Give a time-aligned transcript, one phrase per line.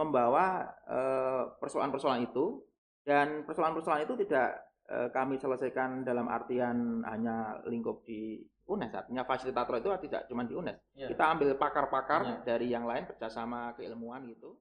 [0.00, 2.64] membawa eh, persoalan-persoalan itu.
[3.04, 4.56] Dan persoalan-persoalan itu tidak
[4.88, 8.96] eh, kami selesaikan dalam artian hanya lingkup di UNES.
[8.96, 10.78] Artinya fasilitator itu tidak cuma di UNES.
[10.96, 11.08] Ya.
[11.12, 12.36] kita ambil pakar-pakar Ya.
[12.56, 14.56] dari yang lain kerjasama keilmuan gitu.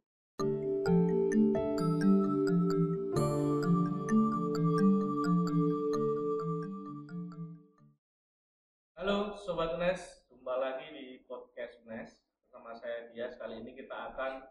[9.00, 13.40] Halo Sobat UNES, jumpa lagi di podcast UNES bersama saya Dias.
[13.40, 14.44] Kali ini kita akan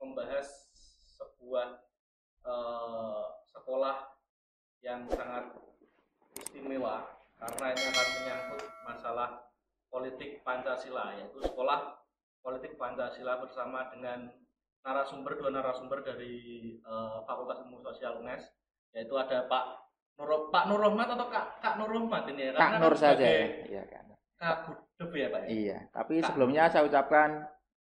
[0.00, 0.48] membahas
[1.20, 1.84] sebuah
[2.48, 3.96] eh, sekolah
[4.80, 5.52] yang sangat
[6.40, 7.04] istimewa
[7.36, 9.28] karena ini akan menyangkut masalah
[9.92, 12.00] politik Pancasila yaitu sekolah
[12.40, 14.28] politik Pancasila bersama dengan
[14.80, 16.34] narasumber dua narasumber dari
[16.80, 18.48] eh, Fakultas Ilmu Sosial UNES
[18.96, 19.64] yaitu ada Pak
[20.20, 23.26] Nur Pak Nur Rahmat atau Kak Kak Nur Rahmat ini ya Kak Nur kan saja
[23.26, 24.18] ya iya Kak Nur.
[24.40, 25.48] Kak Gudep ya Pak ya?
[25.48, 26.26] iya tapi Kak.
[26.32, 27.30] sebelumnya saya ucapkan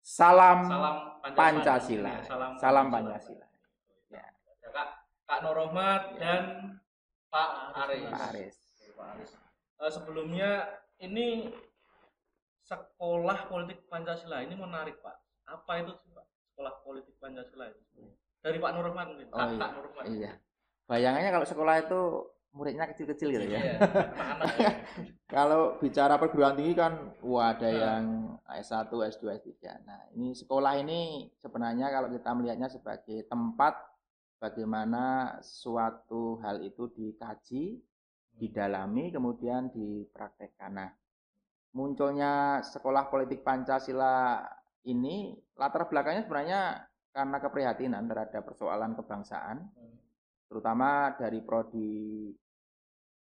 [0.03, 0.95] salam, Salam
[1.35, 2.07] Pancasila.
[2.07, 3.47] Ya, Salam, Salam Pancasila.
[4.07, 4.23] Ya.
[4.27, 4.89] Ada Kak
[5.27, 6.43] Kak Nur Rahmat dan
[7.27, 8.07] Pak Aris.
[8.07, 8.55] Pak Aris
[8.97, 9.31] Pak Aris.
[9.77, 11.53] Eh, sebelumnya ini
[12.65, 15.26] sekolah politik Pancasila ini menarik Pak.
[15.47, 16.25] Apa itu Pak?
[16.51, 18.03] Sekolah politik Pancasila itu?
[18.37, 19.27] Dari Pak Nur Rahmat mungkin.
[19.29, 19.57] Oh, iya.
[19.57, 20.03] Kak Nur Rahmat.
[20.07, 20.31] iya
[20.87, 21.99] bayangannya kalau sekolah itu
[22.55, 23.73] muridnya kecil-kecil gitu ya Iya,
[24.63, 24.71] ya.
[25.27, 27.75] Kalau bicara perguruan tinggi kan, wah ada Nah.
[27.75, 28.03] yang
[28.47, 29.51] S1, S2, S3.
[29.83, 33.75] Nah, ini sekolah ini sebenarnya kalau kita melihatnya sebagai tempat
[34.39, 37.83] bagaimana suatu hal itu dikaji,
[38.31, 40.71] didalami, kemudian dipraktekkan.
[40.71, 40.89] Nah,
[41.75, 44.39] munculnya sekolah politik Pancasila
[44.87, 46.61] ini latar belakangnya sebenarnya
[47.11, 49.67] karena keprihatinan terhadap persoalan kebangsaan,
[50.47, 52.31] terutama dari prodi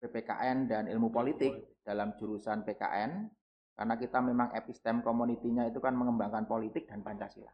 [0.02, 3.30] PPKN dan ilmu politik dalam jurusan PKN
[3.74, 7.50] karena kita memang epistem community-nya itu kan mengembangkan politik dan Pancasila.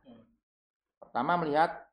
[1.01, 1.87] Pertama melihat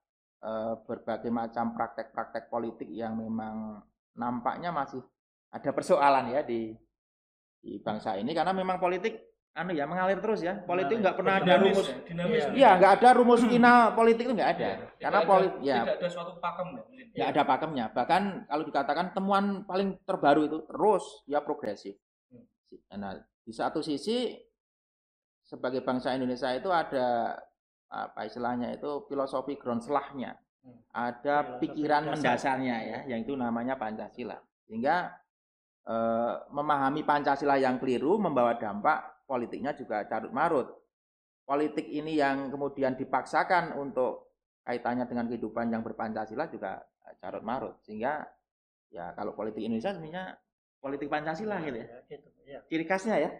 [0.43, 3.79] eh, berbagai macam praktek-praktek politik yang memang
[4.17, 5.01] nampaknya masih
[5.53, 6.75] ada persoalan ya di
[7.57, 9.26] di bangsa ini karena memang politik
[9.57, 10.61] anu ya mengalir terus ya.
[10.61, 11.87] Politik nggak pernah ada Dinamis rumus.
[11.89, 12.43] ya, dinamis.
[12.45, 12.53] Iya.
[12.53, 14.69] Iya, nggak ada rumus final politik itu nggak ada.
[14.69, 14.77] Iya.
[15.01, 16.83] Karena politik ya tidak ada suatu pakem ya
[17.17, 17.85] nggak ada pakemnya.
[17.97, 21.97] Bahkan kalau dikatakan temuan paling terbaru itu terus ya progresif.
[22.93, 24.37] Nah, di satu sisi
[25.41, 27.33] sebagai bangsa Indonesia itu ada
[27.89, 30.37] apa istilahnya itu filosofi groundslahnya.
[30.61, 30.77] Hmm.
[30.93, 32.13] Ada Filosofi pikiran dasar.
[32.13, 34.37] mendasarnya ya, yang itu namanya Pancasila.
[34.69, 35.09] Sehingga
[35.89, 40.67] eh, memahami Pancasila yang keliru membawa dampak politiknya juga carut marut.
[41.43, 47.75] Politik ini yang kemudian dipaksakan untuk kaitannya dengan kehidupan yang berpancasila juga eh, carut marut.
[47.83, 48.23] Sehingga
[48.87, 50.35] ya kalau politik Indonesia sebenarnya
[50.79, 51.87] politik Pancasila gitu ya.
[51.87, 52.27] Ya, gitu.
[52.47, 52.59] Ya.
[52.71, 53.31] Ciri khasnya ya.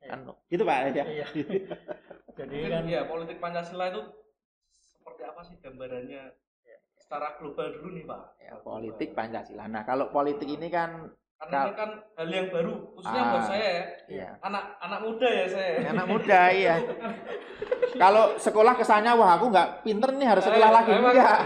[0.00, 0.10] Iya.
[0.16, 1.04] Kan, gitu Pak ya.
[1.04, 1.26] Iya.
[2.38, 4.02] Jadi Mungkin kan ya politik Pancasila itu
[4.70, 6.24] seperti apa sih gambarannya
[6.60, 6.76] Ya.
[6.94, 8.22] secara global dulu nih Pak?
[8.38, 9.64] Ya, politik Pancasila.
[9.66, 11.08] Nah, kalau politik ini kan
[11.40, 13.30] Karena ini kan hal yang baru, khususnya Ah.
[13.32, 15.72] buat saya ya, ya anak anak muda ya saya.
[15.88, 16.74] anak muda iya.
[18.02, 21.12] Kalau sekolah kesannya wah aku nggak pinter nih harus sekolah Eh, lagi emang.
[21.12, 21.38] enggak.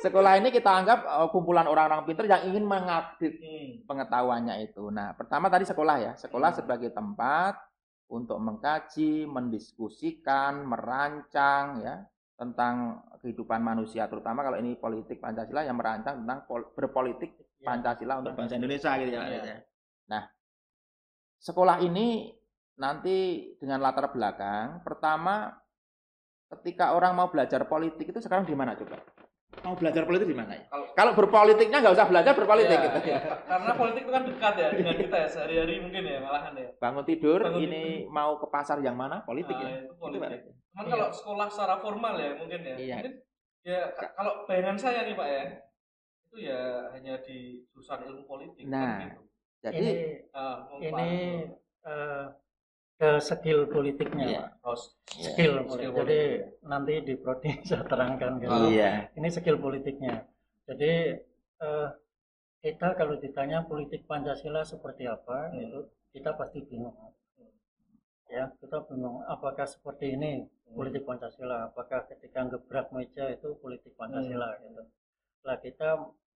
[0.00, 3.68] Sekolah ini kita anggap eh, kumpulan orang-orang pinter yang ingin mengupdate Hmm.
[3.84, 4.88] pengetahuannya itu.
[4.88, 6.12] Nah, pertama tadi sekolah ya.
[6.16, 6.58] Sekolah Hmm.
[6.58, 7.54] sebagai tempat
[8.06, 12.02] untuk mengkaji, mendiskusikan, merancang ya
[12.34, 12.74] tentang
[13.18, 18.32] kehidupan manusia terutama kalau ini politik Pancasila yang merancang tentang pol- berpolitik ya, Pancasila untuk
[18.34, 19.22] bangsa Indonesia gitu ya.
[19.22, 19.56] Iya.
[20.08, 20.22] Nah,
[21.38, 22.32] sekolah ini
[22.74, 23.16] nanti
[23.56, 25.52] dengan latar belakang pertama
[26.50, 28.98] ketika orang mau belajar politik itu sekarang di mana coba?
[29.60, 30.64] Mau belajar politik di mana ya?
[30.66, 32.98] Kalau- Kalau berpolitiknya nggak usah belajar berpolitik Ya, gitu.
[33.04, 33.18] ya.
[33.44, 36.68] Karena politik itu kan dekat ya dengan kita ya sehari-hari mungkin ya malahan ya.
[36.78, 39.20] Bangun tidur, Bangun ini mau ke pasar yang mana?
[39.20, 39.84] Politik Ah, ya.
[39.84, 40.40] itu politik.
[40.70, 40.92] Cuman Iya.
[40.92, 42.74] kalau sekolah secara formal ya mungkin ya.
[42.78, 42.96] Iya.
[42.96, 43.14] Mungkin
[43.60, 45.42] ya ka- kalau bayangan saya nih Pak ya,
[46.30, 49.22] itu ya hanya di jurusan ilmu politik Nah, kan gitu.
[49.60, 49.92] Jadi ini
[50.94, 51.10] mau ini
[51.82, 52.24] eh,
[53.00, 54.40] ke skill politiknya, Iya.
[54.40, 54.50] Pak.
[54.62, 54.76] Oh,
[55.18, 55.26] Iya.
[55.26, 55.96] Skill, Skill politik.
[55.98, 56.20] Jadi
[56.62, 58.56] nanti di prodi saya terangkan gitu.
[58.70, 59.10] iya.
[59.18, 60.14] Ini skill politiknya.
[60.70, 60.92] Jadi
[61.60, 61.88] eh,
[62.62, 65.60] kita kalau ditanya politik Pancasila seperti apa, Hmm.
[65.66, 65.80] itu
[66.14, 66.94] kita pasti bingung.
[68.30, 74.54] Ya, kita bingung apakah seperti ini politik Pancasila, apakah ketika gebrak meja itu politik Pancasila
[74.62, 74.86] gitu.
[75.42, 75.88] Lah kita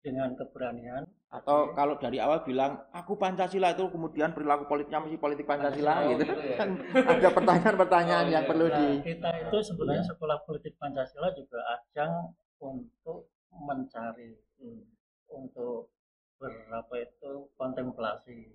[0.03, 5.49] dengan keberanian Atau kalau dari awal bilang aku Pancasila itu kemudian perilaku politiknya mesti politik
[5.49, 6.29] Pancasila Oh, gitu.
[6.29, 6.57] gitu ya.
[6.61, 8.51] Kan ada pertanyaan-pertanyaan Oh, yang iya.
[8.53, 10.09] perlu Nah, di kita itu sebenarnya Iya.
[10.13, 12.13] sekolah politik Pancasila juga ajang
[12.61, 14.85] untuk mencari Hmm.
[15.27, 15.89] untuk
[16.37, 18.53] berapa itu kontemplasi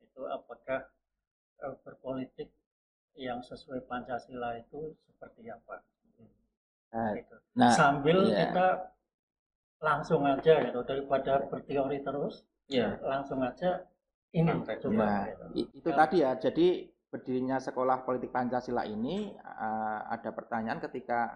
[0.00, 0.88] itu apakah
[1.60, 2.48] eh, berpolitik
[3.14, 5.84] yang sesuai Pancasila itu seperti apa
[6.90, 7.36] Nah, gitu.
[7.54, 8.48] nah, sambil iya.
[8.48, 8.66] kita
[9.80, 13.00] langsung aja gitu daripada berteori terus Iya.
[13.02, 13.82] langsung aja
[14.30, 14.86] ini Praktek.
[14.86, 15.74] coba Nah, gitu.
[15.82, 16.30] itu tadi ya.
[16.38, 21.34] Jadi berdirinya sekolah politik Pancasila ini uh, ada pertanyaan ketika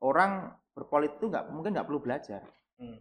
[0.00, 2.40] orang berpolitik itu nggak mungkin nggak perlu belajar.
[2.80, 2.96] Hmm.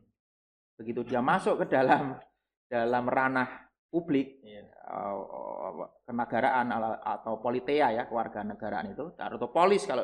[0.75, 2.19] Begitu dia masuk ke dalam
[2.67, 3.47] dalam ranah
[3.87, 4.67] publik Iya.
[4.91, 6.67] uh, kenegaraan
[6.99, 10.03] atau politea ya kewarganegaraan itu atau polis kalau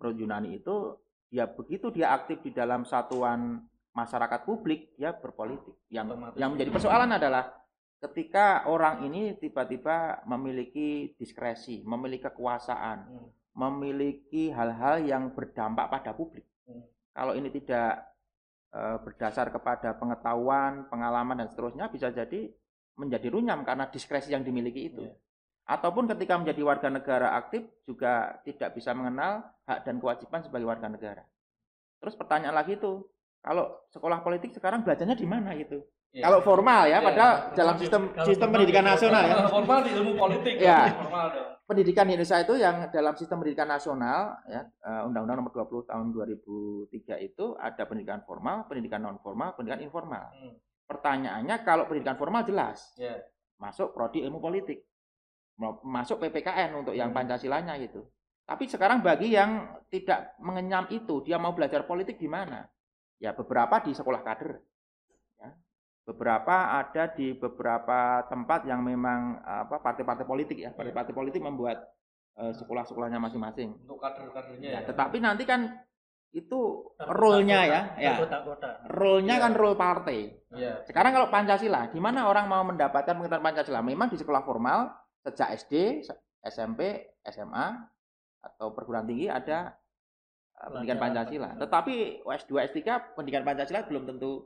[0.00, 0.96] menurut Yunani itu
[1.30, 3.60] dia begitu dia aktif di dalam satuan
[3.92, 5.74] masyarakat publik dia berpolitik.
[5.90, 6.38] Yang Otomatis.
[6.38, 7.44] yang menjadi persoalan adalah
[8.00, 13.28] ketika orang ini tiba-tiba memiliki diskresi, memiliki kekuasaan, Hmm.
[13.52, 16.46] memiliki hal-hal yang berdampak pada publik.
[16.64, 16.86] Hmm.
[17.12, 18.06] Kalau ini tidak
[18.70, 22.54] eh, berdasar kepada pengetahuan, pengalaman dan seterusnya bisa jadi
[22.94, 25.02] menjadi runyam karena diskresi yang dimiliki itu.
[25.10, 25.18] Iya.
[25.66, 30.86] Ataupun ketika menjadi warga negara aktif juga tidak bisa mengenal hak dan kewajiban sebagai warga
[30.86, 31.26] negara.
[31.98, 33.02] Terus pertanyaan lagi itu,
[33.40, 35.80] kalau sekolah politik sekarang belajarnya di mana gitu?
[36.10, 36.26] Iya.
[36.26, 37.54] Kalau formal ya, Iya, padahal formal.
[37.54, 40.80] dalam sistem Kalau sistem formal pendidikan di- nasional ya, formal di ilmu politik Iya.
[40.92, 41.48] formal dong.
[41.62, 46.06] pendidikan di Indonesia itu yang dalam sistem pendidikan nasional ya eh, Undang-Undang Nomor 20 Tahun
[46.10, 46.90] 2003
[47.20, 50.34] itu ada pendidikan formal, pendidikan non formal, pendidikan informal.
[50.34, 50.58] Hmm.
[50.84, 53.22] Pertanyaannya kalau pendidikan formal jelas Iya.
[53.56, 54.82] masuk prodi ilmu politik,
[55.80, 57.22] masuk PPKN untuk yang Hmm.
[57.22, 58.02] Pancasilanya gitu.
[58.42, 62.66] Tapi sekarang bagi yang tidak mengenyam itu, dia mau belajar politik di mana?
[63.20, 64.56] Ya beberapa di sekolah kader.
[65.36, 65.52] Ya.
[66.08, 71.84] Beberapa ada di beberapa tempat yang memang apa partai-partai politik ya, partai-partai politik membuat
[72.40, 73.76] eh, sekolah-sekolahnya masing-masing.
[73.84, 74.88] Untuk kader-kadernya Ya, ya.
[74.88, 75.76] tetapi nanti kan
[76.30, 78.14] itu role-nya ya, ya.
[78.86, 79.42] Role-nya Iya.
[79.44, 80.30] kan role partai.
[80.54, 80.86] Iya.
[80.86, 83.82] Sekarang kalau Pancasila, di mana orang mau mendapatkan pengetahuan Pancasila?
[83.82, 84.94] Memang di sekolah formal
[85.26, 86.06] sejak SD,
[86.46, 87.66] SMP, SMA
[88.40, 89.74] atau perguruan tinggi ada
[90.68, 91.50] pendidikan Pancasila.
[91.56, 92.80] Tetapi S2, S3
[93.16, 94.44] pendidikan Pancasila belum tentu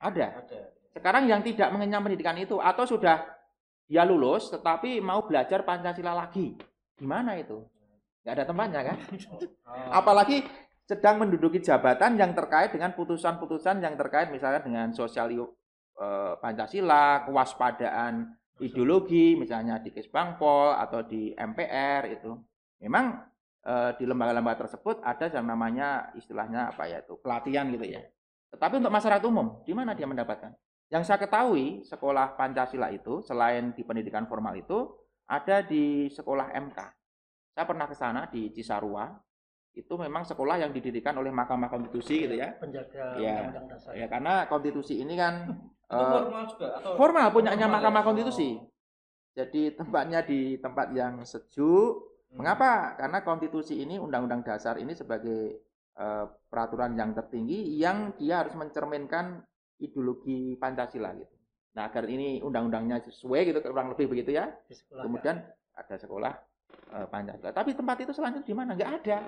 [0.00, 0.40] ada.
[0.40, 0.60] Ada.
[0.90, 3.22] Sekarang yang tidak mengenyam pendidikan itu atau sudah
[3.90, 6.56] dia lulus tetapi mau belajar Pancasila lagi.
[6.96, 7.60] Gimana itu?
[8.24, 8.96] Nggak ada tempatnya kan?
[10.00, 10.46] Apalagi
[10.88, 18.40] sedang menduduki jabatan yang terkait dengan putusan-putusan yang terkait misalnya dengan sosial eh, Pancasila, kewaspadaan
[18.60, 22.36] ideologi misalnya di Kesbangpol atau di MPR itu.
[22.84, 23.16] Memang
[23.64, 28.02] eh, di lembaga-lembaga tersebut ada yang namanya istilahnya apa ya itu pelatihan gitu ya.
[28.50, 30.52] Tetapi untuk masyarakat umum di mana dia mendapatkan?
[30.90, 34.90] Yang saya ketahui sekolah Pancasila itu selain di pendidikan formal itu
[35.30, 36.78] ada di sekolah MK.
[37.54, 39.06] Saya pernah ke sana di Cisarua,
[39.70, 42.58] itu memang sekolah yang didirikan oleh Mahkamah Konstitusi gitu ya.
[42.58, 45.46] penjaga undang-undang dasar Ya karena konstitusi ini kan
[45.94, 47.74] eh, formal juga atau formal punyanya Formal ya?
[47.78, 48.06] Mahkamah Oh.
[48.10, 48.50] Konstitusi.
[49.30, 52.09] Jadi tempatnya di tempat yang sejuk.
[52.30, 52.42] Hmm.
[52.42, 52.94] Mengapa?
[52.94, 55.58] Karena konstitusi ini undang-undang dasar ini sebagai
[55.98, 59.42] eh, peraturan yang tertinggi yang dia harus mencerminkan
[59.82, 61.34] ideologi Pancasila gitu.
[61.70, 64.50] Nah, agar ini undang-undangnya sesuai gitu kurang lebih begitu ya.
[64.66, 65.36] sekolah Kemudian
[65.74, 66.32] ada sekolah
[66.94, 67.50] eh, Pancasila.
[67.50, 68.70] Tapi tempat itu selanjutnya di mana?
[68.78, 69.18] Nggak ada.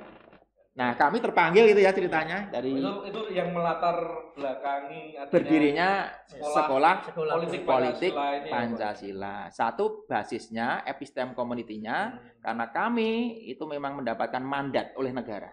[0.73, 7.37] Nah, kami terpanggil gitu ya ceritanya dari itu itu yang melatar belakangi berdirinya sekolah sekolah
[7.37, 8.49] politik politik Pancasila.
[8.49, 9.37] Pancasila.
[9.53, 12.41] Satu basisnya epistem community-nya Hmm.
[12.41, 13.11] karena kami
[13.53, 15.53] itu memang mendapatkan mandat oleh negara.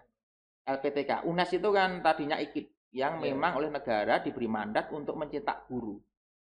[0.63, 3.35] LPTK, UNES itu kan tadinya IKIP yang Iya.
[3.35, 5.99] memang oleh negara diberi mandat untuk mencetak guru.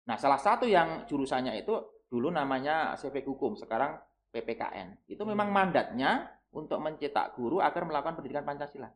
[0.07, 1.75] Nah, salah satu yang jurusannya itu
[2.07, 3.99] dulu namanya CV Hukum, sekarang
[4.31, 5.11] PPKN.
[5.11, 5.57] Itu memang Hmm.
[5.59, 8.91] mandatnya untuk mencetak guru agar melakukan pendidikan Pancasila.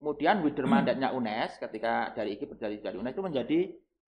[0.00, 3.58] Kemudian wider mandatnya UNES ketika dari IKIP dari dari UNES itu menjadi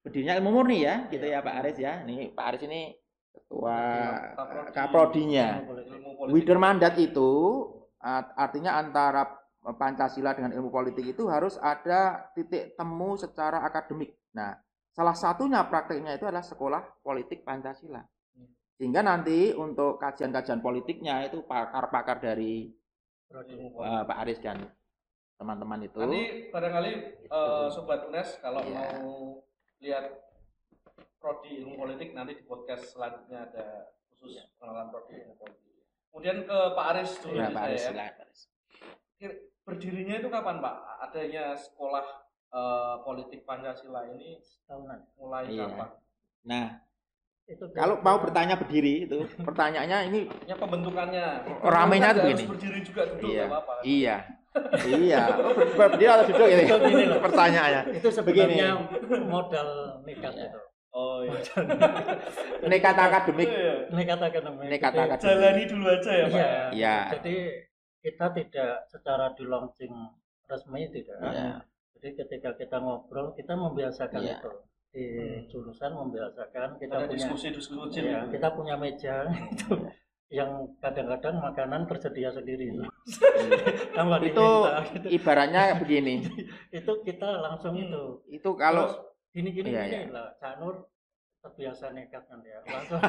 [0.02, 2.02] berdirinya ilmu murni ya, gitu ya Pak Aris ya.
[2.02, 2.96] Ini Pak Aris ini
[3.32, 3.78] ketua
[4.34, 4.72] Kaprodi.
[4.72, 5.48] kaprodinya.
[6.32, 7.30] Wider mandat itu
[8.00, 9.28] art- artinya antara
[9.62, 14.10] Pancasila dengan ilmu politik itu harus ada titik temu secara akademik.
[14.34, 14.58] Nah,
[14.90, 18.02] salah satunya prakteknya itu adalah sekolah politik Pancasila.
[18.82, 22.66] Sehingga nanti untuk kajian-kajian politiknya itu pakar-pakar dari
[23.30, 24.58] eh, Pak Aris dan
[25.38, 26.02] teman-teman itu.
[26.02, 26.92] Nanti barangkali
[27.30, 28.98] eh, sobat UNES kalau Iya.
[28.98, 29.38] mau
[29.78, 30.10] lihat
[31.22, 35.70] prodi ilmu politik nanti di podcast selanjutnya ada khusus pengenalan prodi ilmu politik.
[36.10, 37.90] Kemudian ke Pak Aris dulu Ya, Pak Aris, ya.
[37.94, 38.40] Pak Aris.
[39.62, 40.74] Berdirinya itu kapan Pak?
[41.06, 42.06] Adanya sekolah
[42.50, 44.42] eh, politik Pancasila ini
[45.14, 45.70] mulai Iya.
[45.70, 45.90] kapan?
[46.50, 46.66] Nah,
[47.44, 51.26] itu kalau mau bertanya berdiri itu pertanyaannya ini Ya pembentukannya.
[51.60, 52.42] Ramenya tuh begini.
[52.46, 53.44] Berdiri juga duduk Iya.
[53.82, 54.16] iya.
[55.00, 55.22] iya.
[55.32, 56.64] Oh, ber- berdiri atau duduk ini?
[56.64, 57.18] Duduk ini loh.
[57.20, 57.82] Pertanyaannya.
[57.92, 58.68] itu sebenarnya
[59.26, 59.68] modal
[60.02, 60.48] nekat Iya.
[60.48, 60.60] itu
[60.92, 61.40] Oh iya.
[62.68, 63.48] Nekat akademik.
[63.48, 63.74] Iya.
[63.90, 65.24] nekat akademik Nekat Jadi- akademik.
[65.24, 66.36] Jalani dulu aja ya Pak.
[66.36, 66.52] Iya.
[66.70, 66.96] Iya.
[67.16, 67.34] Jadi
[68.02, 69.92] kita tidak secara di launching
[70.46, 71.16] resmi tidak.
[71.18, 71.64] Iya.
[71.96, 74.36] Jadi ketika kita ngobrol kita membiasakan Iya.
[74.38, 74.52] itu
[74.92, 75.48] di Hmm.
[75.48, 78.36] jurusan membiasakan kita Ada punya diskusi-diskusi ya, gitu.
[78.36, 79.72] kita punya meja itu
[80.28, 80.48] yang
[80.80, 82.84] kadang-kadang makanan tersedia sendiri itu.
[83.96, 85.06] Tambah itu diminta, gitu.
[85.10, 86.14] ibaratnya begini
[86.78, 87.84] itu kita langsung Hmm.
[87.88, 88.86] itu itu kalau
[89.32, 90.12] gini-gini Iya, gini iya.
[90.12, 90.88] lah Cak Nur
[91.42, 93.00] terbiasa nekat kan ya langsung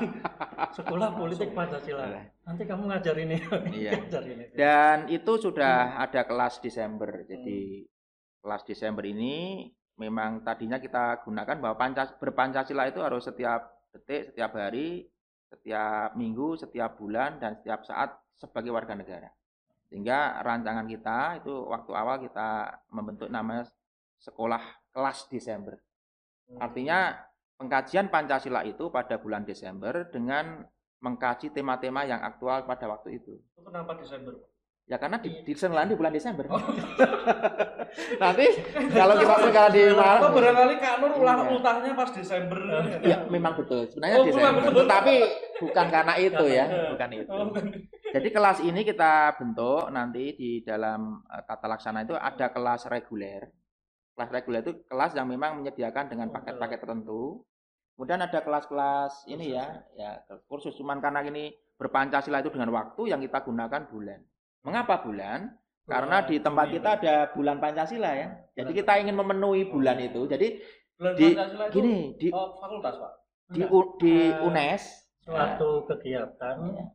[0.73, 2.21] sekolah politik Pancasila Iya.
[2.41, 3.37] nanti kamu ngajar ini
[3.75, 3.91] Iya.
[3.99, 7.85] ngajar ini dan itu sudah ada kelas Desember jadi
[8.39, 9.67] kelas Desember ini
[10.03, 15.07] memang tadinya kita gunakan bahwa Pancas berpancasila itu harus setiap detik setiap hari
[15.47, 19.29] setiap minggu setiap bulan dan setiap saat sebagai warga negara
[19.87, 23.69] sehingga rancangan kita itu waktu awal kita membentuk namanya
[24.19, 25.77] sekolah kelas Desember
[26.59, 27.17] Artinya
[27.57, 30.65] pengkajian Pancasila itu pada bulan Desember dengan
[31.03, 33.39] mengkaji tema-tema yang aktual pada waktu itu.
[33.59, 34.33] Kenapa Desember?
[34.83, 36.45] Ya karena di, di di bulan Desember.
[38.15, 38.45] Nanti
[38.89, 41.49] kalau kita perkara di Oh, barangkali Kak Nur ulah Iya.
[41.51, 42.59] ultahnya pas Desember.
[43.01, 43.85] ya memang betul.
[43.87, 44.61] Sebenarnya Oh, Desember.
[44.63, 44.85] betul.
[44.85, 45.15] Tapi
[45.59, 47.29] bukan karena itu ya, bukan itu.
[47.31, 47.47] Oh,
[48.13, 53.49] Jadi kelas ini kita bentuk nanti di dalam eh, tata laksana itu ada kelas reguler.
[54.13, 57.41] Kelas reguler itu kelas yang memang menyediakan dengan paket-paket tertentu.
[57.93, 63.21] Kemudian ada kelas-kelas ini ya, ya kursus cuman karena ini berpancasila itu dengan waktu yang
[63.21, 64.17] kita gunakan bulan.
[64.61, 65.53] Mengapa bulan?
[65.83, 68.27] Karena di tempat kita ada bulan Pancasila ya.
[68.55, 70.23] Jadi kita ingin memenuhi bulan itu.
[70.25, 70.63] Jadi
[70.95, 73.13] Bulan di Pancasila itu gini di oh, fakultas, Pak.
[73.51, 74.83] di, U- di Eh, UNES
[75.19, 76.85] suatu kegiatan Iya.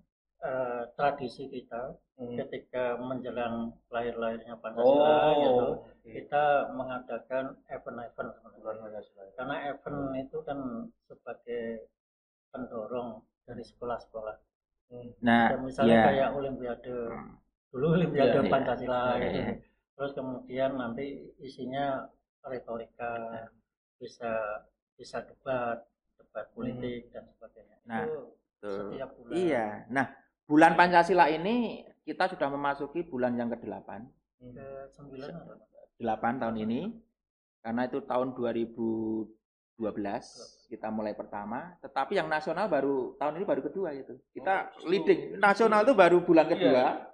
[0.41, 2.35] eh, tradisi kita Hmm.
[2.35, 6.03] ketika menjelang lahir-lahirnya Pancasila gitu Oh, oke.
[6.03, 9.23] kita mengadakan event-event Pancasila.
[9.37, 10.59] karena event itu kan
[11.05, 11.87] sebagai
[12.49, 13.09] pendorong
[13.45, 14.37] dari sekolah-sekolah
[14.89, 15.13] Hmm.
[15.21, 16.05] Nah, Dan misalnya ya.
[16.09, 16.97] kayak olimpiade
[17.69, 18.51] dulu olimpiade Iya, iya.
[18.51, 19.55] Pancasila Iya, gitu iya.
[19.95, 21.05] terus kemudian nanti
[21.39, 21.87] isinya
[22.43, 23.13] retorika
[23.99, 24.31] bisa
[24.95, 25.85] bisa debat
[26.17, 28.21] debat politik dan sebagainya Nah, itu
[28.63, 29.67] setiap bulan Iya.
[29.89, 30.07] Nah,
[30.45, 31.57] bulan Pancasila ini
[32.03, 33.89] kita sudah memasuki bulan yang ke-8.
[34.39, 35.67] ke sembilan atau apa?
[35.99, 36.81] 8 tahun ini.
[37.59, 39.29] Karena itu tahun 2012
[40.69, 44.15] kita mulai pertama, tetapi yang nasional baru tahun ini baru kedua itu.
[44.31, 45.37] Kita Oh, leading.
[45.39, 47.09] Nasional itu baru bulan Iya.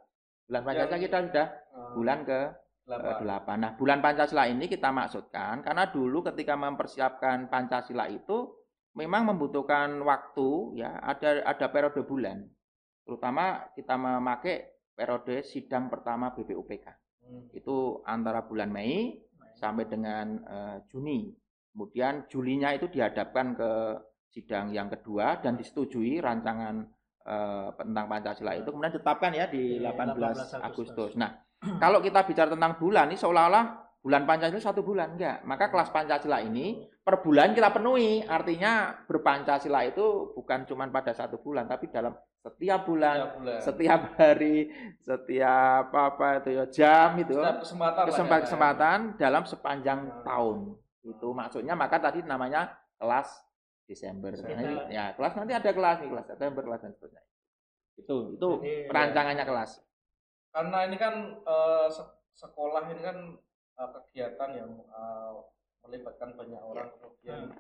[0.45, 2.41] Bulan Pancasila Yang- kita sudah Ah, bulan ke
[2.85, 3.19] delapan.
[3.25, 3.57] 8.
[3.59, 8.53] Nah, bulan Pancasila ini kita maksudkan karena dulu ketika mempersiapkan Pancasila itu
[8.95, 12.45] memang membutuhkan waktu ya, ada ada periode bulan.
[13.03, 16.87] Terutama kita memakai periode sidang pertama BPUPK.
[17.25, 17.49] Hmm.
[17.51, 19.19] Itu antara bulan Mei
[19.57, 21.33] sampai dengan eh, Juni.
[21.75, 23.71] Kemudian Julinya itu dihadapkan ke
[24.31, 26.87] sidang yang kedua dan disetujui rancangan
[27.25, 31.11] eh, tentang Pancasila itu kemudian ditetapkan ya di Iya, 18 18 Agustus.
[31.15, 31.33] Nah,
[31.77, 33.65] kalau kita bicara tentang bulan ini seolah-olah
[33.99, 35.41] bulan Pancasila satu bulan enggak.
[35.43, 38.21] Maka kelas Pancasila ini per bulan kita penuhi.
[38.21, 43.59] Artinya berpancasila itu bukan cuma pada satu bulan tapi dalam setiap bulan, Setiap bulan.
[43.59, 44.57] setiap hari,
[45.01, 47.97] setiap apa itu ya jam itu Setiap kesempatan.
[47.97, 48.45] ya, kesempatan Kak.
[48.45, 50.21] kesempatan dalam sepanjang Hmm.
[50.23, 50.59] tahun.
[51.03, 53.29] Itu maksudnya maka tadi namanya kelas
[53.85, 54.33] Desember.
[54.33, 57.23] Nah, ini- ya, kelas nanti ada kelas nih, kelas September, kelas dan seterusnya.
[57.95, 59.71] Itu itu Jadi, perancangannya kelas.
[60.51, 61.15] Karena ini kan
[61.89, 63.17] se- sekolah ini kan
[63.75, 65.33] eh, kegiatan yang eh,
[65.81, 67.53] melibatkan banyak orang kemudian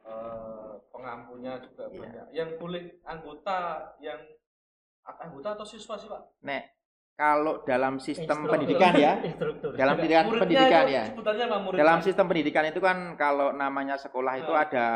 [0.00, 1.98] eh, pengampunya juga Iya.
[1.98, 2.26] banyak.
[2.30, 3.58] Yang boleh anggota
[3.98, 4.20] yang
[5.02, 6.22] anggota atau siswa sih Pak?
[6.40, 6.64] Nek
[7.16, 8.52] kalau dalam sistem Instruktur.
[8.56, 11.04] pendidikan ya, instruktur dalam pendidikan, pendidikan itu ya.
[11.76, 14.86] Dalam sistem pendidikan itu kan kalau namanya sekolah itu ada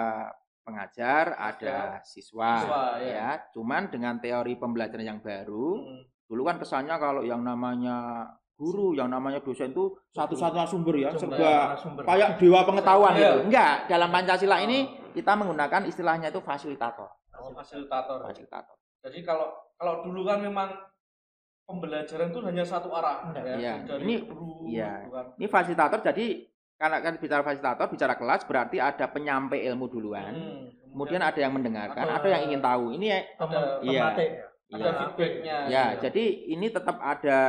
[0.64, 3.12] pengajar, ada siswa, Siswa, ya.
[3.12, 3.30] ya.
[3.52, 6.02] Cuman dengan teori pembelajaran yang baru, Hmm.
[6.25, 11.37] dulu kan kesannya kalau yang namanya guru, yang namanya dosen itu satu-satunya sumber ya, Sumber,
[11.37, 12.02] serba sumber.
[12.06, 13.21] kayak dewa pengetahuan Iya.
[13.21, 13.38] gitu.
[13.50, 14.78] Enggak, dalam Pancasila ini
[15.12, 17.11] kita menggunakan istilahnya itu fasilitator.
[17.35, 18.25] Oh, fasilitator.
[18.25, 18.76] Fasilitator.
[19.04, 20.71] Jadi kalau kalau dulu kan memang
[21.64, 24.68] pembelajaran itu hanya satu arah ya, dari Ini- guru
[25.11, 25.26] kan.
[25.37, 26.26] Ini fasilitator jadi
[26.75, 30.33] karena kan bicara fasilitator, bicara kelas berarti ada penyampai ilmu duluan.
[30.35, 30.62] Hmm,
[30.95, 32.95] Kemudian ada yang mendengarkan, Ada- ada yang ingin tahu.
[32.95, 33.19] Ini ya,
[33.83, 33.90] Iya.
[33.90, 34.02] ya.
[34.11, 34.93] ada iya.
[34.95, 35.57] feedbacknya.
[35.66, 36.00] Ya, gitu.
[36.09, 37.40] jadi ini tetap ada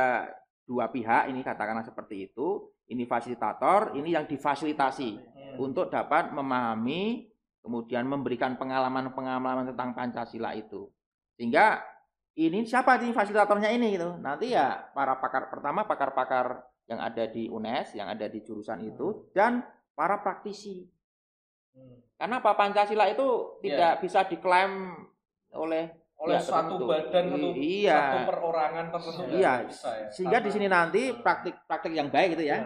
[0.66, 2.70] dua pihak, ini katakanlah seperti itu.
[2.86, 5.56] Ini fasilitator, ini yang difasilitasi Hmm.
[5.58, 7.30] untuk dapat memahami,
[7.62, 10.86] kemudian memberikan pengalaman-pengalaman tentang Pancasila itu.
[11.34, 11.82] Sehingga
[12.36, 14.22] ini siapa sih fasilitatornya ini gitu.
[14.22, 19.30] Nanti ya para pakar pertama pakar-pakar yang ada di UNES, yang ada di jurusan itu
[19.34, 19.62] dan
[19.92, 20.86] para praktisi.
[21.74, 21.98] Hmm.
[22.16, 24.94] Karena apa Pancasila itu tidak bisa diklaim
[25.52, 26.86] oleh oleh Ya, satu tertentu.
[26.88, 28.00] badan atau iya.
[28.00, 30.08] satu perorangan tertentu Iya, bisa ya.
[30.08, 31.20] sehingga di Karena- sini nanti Hmm.
[31.20, 32.44] praktik-praktik yang baik Iya.
[32.48, 32.58] ya,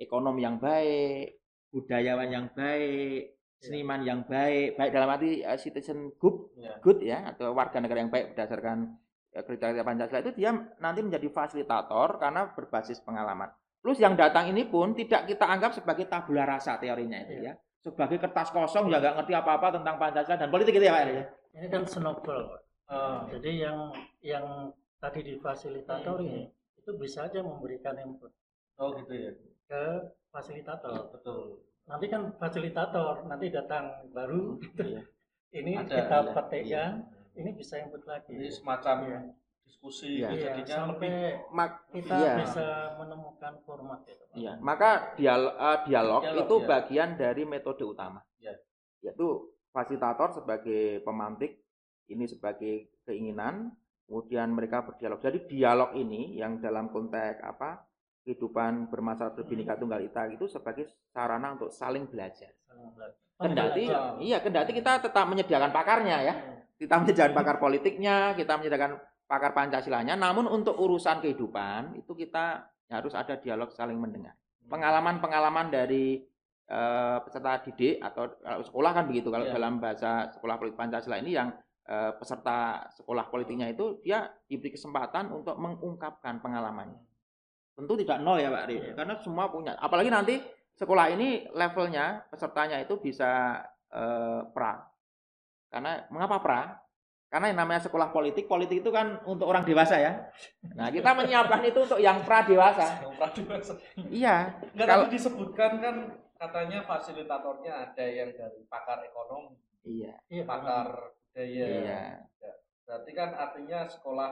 [0.00, 1.36] ekonom yang baik,
[1.68, 3.60] budayawan yang baik, Iya.
[3.60, 6.72] seniman yang baik, baik dalam arti uh, citizen good, Iya.
[6.80, 8.96] good ya, atau warga negara yang baik berdasarkan
[9.42, 13.50] kriteria Pancasila itu dia nanti menjadi fasilitator karena berbasis pengalaman.
[13.82, 17.52] Plus yang datang ini pun tidak kita anggap sebagai tabula rasa teorinya itu Iya.
[17.52, 17.52] ya,
[17.82, 21.24] sebagai kertas kosong ya nggak ngerti apa-apa tentang Pancasila dan politik gitu ya Pak ya.
[21.56, 22.42] Ini kan snowball.
[22.50, 22.60] Pak.
[22.86, 23.78] Eh, Jadi yang
[24.22, 24.46] yang
[24.98, 26.46] tadi difasilitator ini
[26.78, 28.30] itu bisa aja memberikan input
[28.78, 29.30] oh gitu ya.
[29.66, 29.84] ke
[30.30, 31.10] fasilitator.
[31.10, 31.58] Betul.
[31.86, 35.02] Nanti kan fasilitator nanti datang baru Iya.
[35.54, 36.92] ini Ada, kita iya, petikkan,
[37.36, 38.32] ini bisa input lagi.
[38.32, 39.20] Jadi semacam Iya.
[39.66, 40.28] diskusi Iya.
[40.32, 41.14] Iya, jadinya sampai lebih
[41.52, 42.34] Mak kita iya.
[42.40, 42.66] bisa
[42.96, 44.24] menemukan format itu.
[44.24, 44.36] Pak.
[44.36, 46.66] Iya, maka dialog, eh, dialog, Dialog, itu ya.
[46.66, 48.20] bagian dari metode utama.
[48.40, 48.54] Ya.
[49.04, 51.60] Yaitu fasilitator sebagai pemantik,
[52.08, 53.74] ini sebagai keinginan,
[54.08, 55.20] kemudian mereka berdialog.
[55.20, 57.84] Jadi dialog ini yang dalam konteks apa
[58.26, 62.50] kehidupan bermasalah berbhinneka tunggal ika itu sebagai sarana untuk saling belajar.
[62.66, 63.22] Saling belajar.
[63.36, 63.84] Kendati,
[64.24, 66.34] iya, kendati kita tetap menyediakan pakarnya ya.
[66.76, 73.16] Kita menyediakan pakar politiknya, kita menyediakan pakar Pancasilanya, namun untuk urusan kehidupan itu kita harus
[73.16, 74.36] ada dialog saling mendengar.
[74.68, 76.20] Pengalaman-pengalaman dari
[76.66, 79.54] eh, peserta didik atau kalau sekolah kan begitu kalau Iya.
[79.54, 81.54] dalam bahasa sekolah politik Pancasila ini yang
[81.86, 86.98] eh, peserta sekolah politiknya itu dia diberi kesempatan untuk mengungkapkan pengalamannya.
[87.78, 88.92] Tentu tidak nol ya Pak Ri, Iya.
[88.98, 89.78] karena semua punya.
[89.78, 90.42] Apalagi nanti
[90.74, 93.62] sekolah ini levelnya pesertanya itu bisa
[93.94, 94.82] eh, pra.
[95.76, 96.60] Karena mengapa pra?
[97.28, 100.24] Karena yang namanya sekolah politik, politik itu kan untuk orang dewasa ya.
[100.72, 102.96] Nah, kita menyiapkan itu untuk yang pra dewasa.
[103.04, 103.72] Yang pradewasa.
[104.08, 104.36] Iya.
[104.72, 105.96] Enggak Kalau- disebutkan kan
[106.40, 110.16] katanya fasilitatornya ada yang dari pakar ekonomi, Iya.
[110.32, 111.66] Iya, pakar budaya.
[111.68, 112.02] Iya.
[112.88, 114.30] Berarti kan artinya sekolah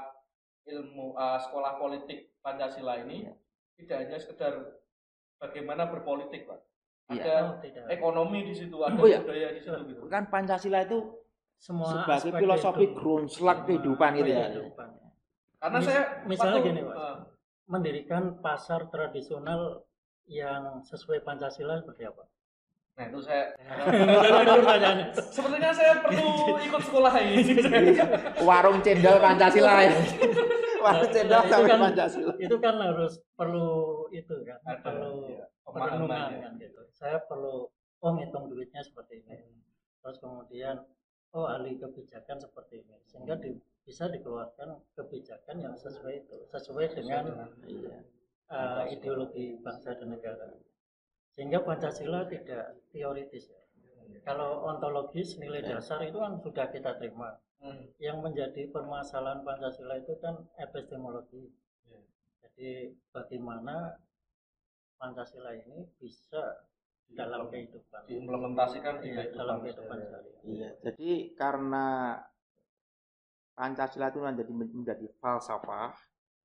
[0.64, 3.34] ilmu eh, sekolah politik Pancasila ini Iya.
[3.76, 4.54] tidak hanya sekedar
[5.36, 6.60] bagaimana berpolitik, Pak.
[7.12, 7.20] Iya.
[7.20, 7.84] Ada tidak.
[7.92, 9.20] ekonomi di situ, ada Oh, iya.
[9.20, 10.08] budaya di situ gitu.
[10.08, 11.20] Kan Pancasila itu
[11.56, 14.48] Semua sebagai filosofi grundslag kehidupan gitu ya.
[14.48, 14.88] kehidupan.
[15.56, 16.94] Karena Mis- saya misalnya waktu- gini, Pak.
[16.94, 17.16] eh,
[17.64, 19.88] Mendirikan pasar tradisional
[20.26, 22.24] yang sesuai Pancasila seperti apa?
[22.94, 23.50] nah itu saya
[25.34, 27.42] sepertinya saya perlu ikut sekolah ini.
[28.46, 29.90] Warung cendol Pancasila ya.
[30.84, 32.32] Warung Nah, cendol itu sampai kan- Pancasila.
[32.38, 33.68] itu kan harus perlu
[34.10, 36.38] itu kan Ada, perlu iya, perenungan ya.
[36.40, 37.66] kan gitu saya perlu
[37.98, 39.42] oh ngitung duitnya seperti ini
[39.98, 40.84] terus kemudian
[41.34, 47.24] oh ahli kebijakan seperti ini sehingga di- bisa dikeluarkan kebijakan yang sesuai itu sesuai dengan
[47.66, 47.98] Iya.
[48.48, 50.48] uh, ideologi bangsa dan negara
[51.34, 53.60] sehingga Pancasila tidak teoritis ya.
[54.22, 55.76] kalau ontologis nilai Ya.
[55.76, 57.88] dasar itu kan sudah kita terima Hmm.
[57.96, 61.48] yang menjadi permasalahan Pancasila itu kan epistemologi.
[61.88, 61.96] Ya.
[62.44, 63.96] Jadi bagaimana
[65.00, 66.60] Pancasila ini bisa
[67.12, 70.48] dalam kehidupan, diimplementasikan di Iya, dalam kehidupan sehari-hari.
[70.48, 71.86] Iya, jadi karena
[73.54, 75.94] Pancasila itu menjadi menjadi falsafah,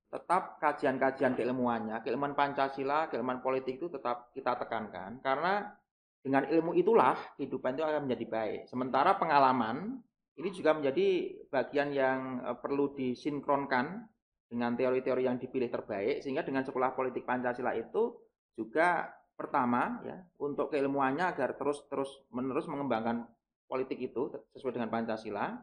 [0.09, 5.73] tetap kajian-kajian keilmuannya, keilmuan Pancasila, keilmuan politik itu tetap kita tekankan karena
[6.21, 8.61] dengan ilmu itulah kehidupan itu akan menjadi baik.
[8.67, 10.03] Sementara pengalaman
[10.37, 14.05] ini juga menjadi bagian yang eh, perlu disinkronkan
[14.49, 18.17] dengan teori-teori yang dipilih terbaik sehingga dengan sekolah politik Pancasila itu
[18.57, 23.23] juga pertama ya untuk keilmuannya agar terus terus menerus mengembangkan
[23.71, 25.55] politik itu sesuai dengan Pancasila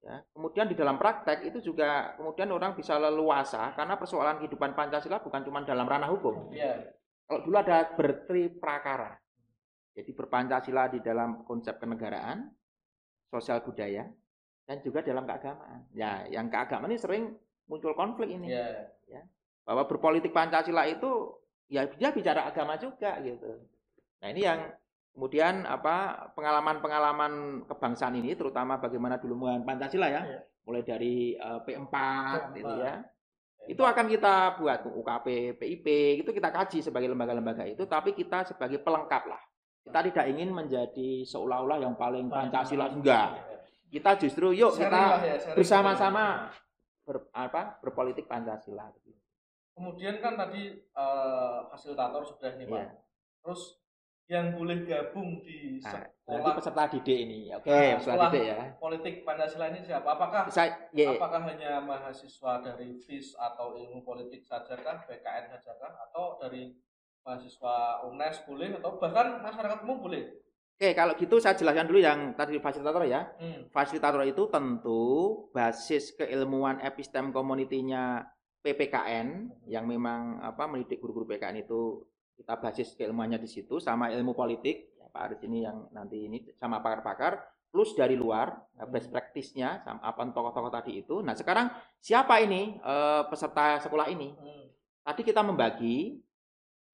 [0.00, 5.20] ya kemudian di dalam praktek itu juga kemudian orang bisa leluasa karena persoalan kehidupan Pancasila
[5.20, 6.96] bukan cuma dalam ranah hukum Iya.
[7.28, 9.20] kalau dulu ada bertri prakara
[9.92, 12.48] jadi berpancasila di dalam konsep kenegaraan
[13.28, 14.08] sosial budaya
[14.64, 17.28] dan juga dalam keagamaan ya yang keagamaan ini sering
[17.68, 19.20] muncul konflik ini Iya.
[19.68, 21.41] bahwa berpolitik Pancasila itu
[21.72, 23.48] ya dia bicara agama juga gitu.
[24.20, 24.60] Nah ini yang
[25.16, 30.40] kemudian apa pengalaman-pengalaman kebangsaan ini terutama bagaimana dulu menggunakan Pancasila ya, Iya.
[30.68, 31.94] mulai dari eh, P4
[32.60, 32.84] gitu P4.
[32.84, 32.94] ya.
[33.62, 35.86] Itu akan kita buat UKP, PIP,
[36.26, 39.38] itu kita kaji sebagai lembaga-lembaga itu, tapi kita sebagai pelengkap lah.
[39.86, 43.38] Kita tidak ingin menjadi seolah-olah yang paling Pancasila enggak.
[43.86, 46.50] Kita justru yuk kita ya, bersama-sama
[47.06, 48.90] ber, apa berpolitik Pancasila.
[49.72, 52.78] Kemudian kan tadi eh, fasilitator sudah nih Pak.
[52.78, 52.90] Iya.
[53.42, 53.82] Terus
[54.30, 57.52] yang boleh gabung di Nah, sekolah peserta didik ini.
[57.52, 58.56] Oke, Nah, peserta didik ya.
[58.80, 60.08] politik Pancasila ini siapa?
[60.14, 66.40] Apakah Saya ya, apakah hanya mahasiswa dari FIS atau ilmu politik sajakah, PKN sajakah, atau
[66.40, 66.72] dari
[67.26, 70.24] mahasiswa UNES boleh atau bahkan masyarakat umum boleh?
[70.80, 73.28] Oke, kalau gitu saya jelaskan dulu yang tadi fasilitator ya.
[73.38, 73.68] Hmm.
[73.70, 75.02] Fasilitator itu tentu
[75.54, 78.26] basis keilmuan epistem community-nya
[78.62, 82.06] PPKN yang memang apa mendidik guru-guru PKN itu
[82.38, 86.38] kita basis keilmuannya di situ sama ilmu politik ya, Pak Aris ini yang nanti ini
[86.56, 91.20] sama pakar-pakar plus dari luar eh, best practice-nya sama apa tokoh-tokoh tadi itu.
[91.20, 94.30] Nah, sekarang siapa ini eh, peserta sekolah ini?
[94.32, 94.66] Hmm.
[95.02, 96.22] Tadi kita membagi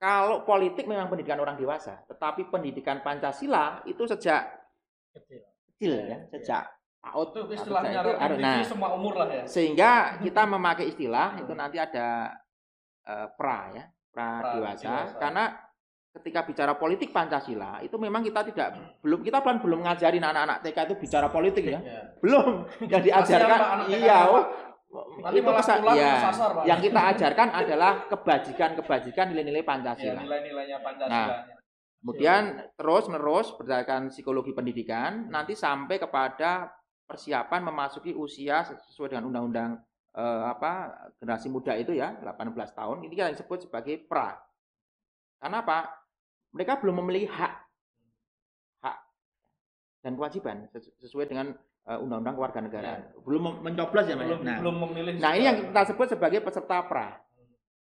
[0.00, 4.46] kalau politik memang pendidikan orang dewasa, tetapi pendidikan Pancasila itu sejak
[5.12, 5.42] kecil
[5.78, 6.62] kecil Iya, ya, sejak
[6.98, 9.44] PAUD Itu atau istilahnya itu, relatif nah, semua umur lah ya.
[9.44, 11.42] sehingga kita memakai istilah Hmm.
[11.42, 12.34] itu nanti ada
[13.02, 15.16] eh, pra ya, pra, Pra dewasa, dewasa.
[15.16, 15.44] karena
[16.10, 20.78] ketika bicara politik Pancasila itu memang kita tidak belum kita kan belum ngajarin anak-anak TK
[20.84, 22.00] itu bicara politik ya, Ya.
[22.18, 23.58] belum yang diajarkan
[23.88, 24.44] iya oh,
[25.20, 26.64] Nanti itu kesa- pulang ya, Pak.
[26.64, 30.18] yang kita ajarkan adalah kebajikan-kebajikan nilai-nilai Ya, Pancasila.
[30.18, 31.36] nilai-nilainya Pancasila.
[31.98, 36.72] Kemudian terus menerus berdasarkan psikologi pendidikan nanti sampai kepada
[37.08, 39.80] persiapan memasuki usia sesuai dengan undang-undang
[40.12, 44.36] eh, apa generasi muda itu ya 18 tahun ini yang disebut sebagai pra.
[45.40, 45.88] Karena apa?
[46.52, 47.52] Mereka belum memiliki hak
[48.84, 48.98] hak
[50.04, 51.56] dan kewajiban sesu- sesuai dengan
[51.88, 53.16] eh, undang-undang kewarganegaraan.
[53.24, 54.28] Belum mem- mencoblos ya, Mas?
[54.28, 55.12] belum Nah, belum memilih.
[55.16, 57.24] Nah, ini yang kita sebut sebagai peserta pra.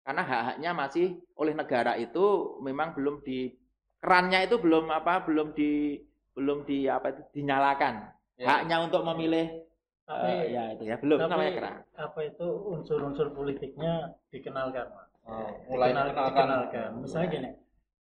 [0.06, 3.50] Karena hak-haknya masih oleh negara itu memang belum di
[3.98, 5.98] kerannya itu belum apa belum di
[6.38, 8.14] belum di apa itu dinyalakan.
[8.36, 8.46] Ya.
[8.60, 9.64] Haknya untuk memilih
[10.04, 11.74] tapi eh, ya itu ya belum tapi namanya keran.
[11.98, 15.10] apa itu unsur-unsur politiknya dikenalkan Mas.
[15.26, 16.30] Oh, mulai Dikenal- dikenalkan.
[16.30, 16.88] dikenalkan.
[17.02, 17.50] Misalnya gini,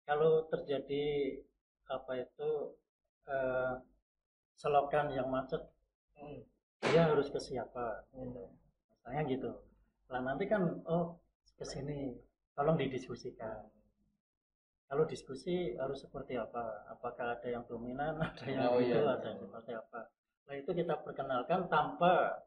[0.04, 1.04] kalau terjadi
[1.88, 2.50] apa itu
[3.26, 3.72] eh,
[4.54, 5.64] selokan yang macet,
[6.14, 6.42] Hmm.
[6.84, 8.06] dia harus ke siapa?
[8.12, 8.42] Gitu.
[8.92, 9.50] Misalnya gitu.
[10.06, 11.18] Lah nanti kan oh
[11.54, 12.14] ke sini,
[12.52, 13.66] tolong didiskusikan.
[14.86, 16.86] Kalau diskusi harus seperti apa?
[16.88, 19.04] Apakah ada yang dominan, ada yang Oh, itu, iya.
[19.04, 20.00] ada yang seperti apa?
[20.48, 22.40] Nah itu kita perkenalkan tanpa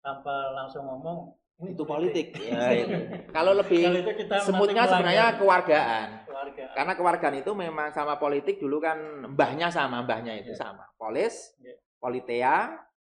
[0.00, 2.32] tanpa langsung ngomong ini Itu politik.
[2.42, 2.96] Ya, itu.
[3.30, 6.08] Kalau Kalau lebih itu kita semutnya sebenarnya kewargaan.
[6.26, 6.64] keluarga.
[6.74, 8.98] Karena kewargaan itu memang sama politik dulu kan
[9.30, 10.58] mbahnya sama, mbahnya itu Iya.
[10.58, 10.88] sama.
[10.96, 11.76] Polis, Iya.
[12.02, 12.56] politea,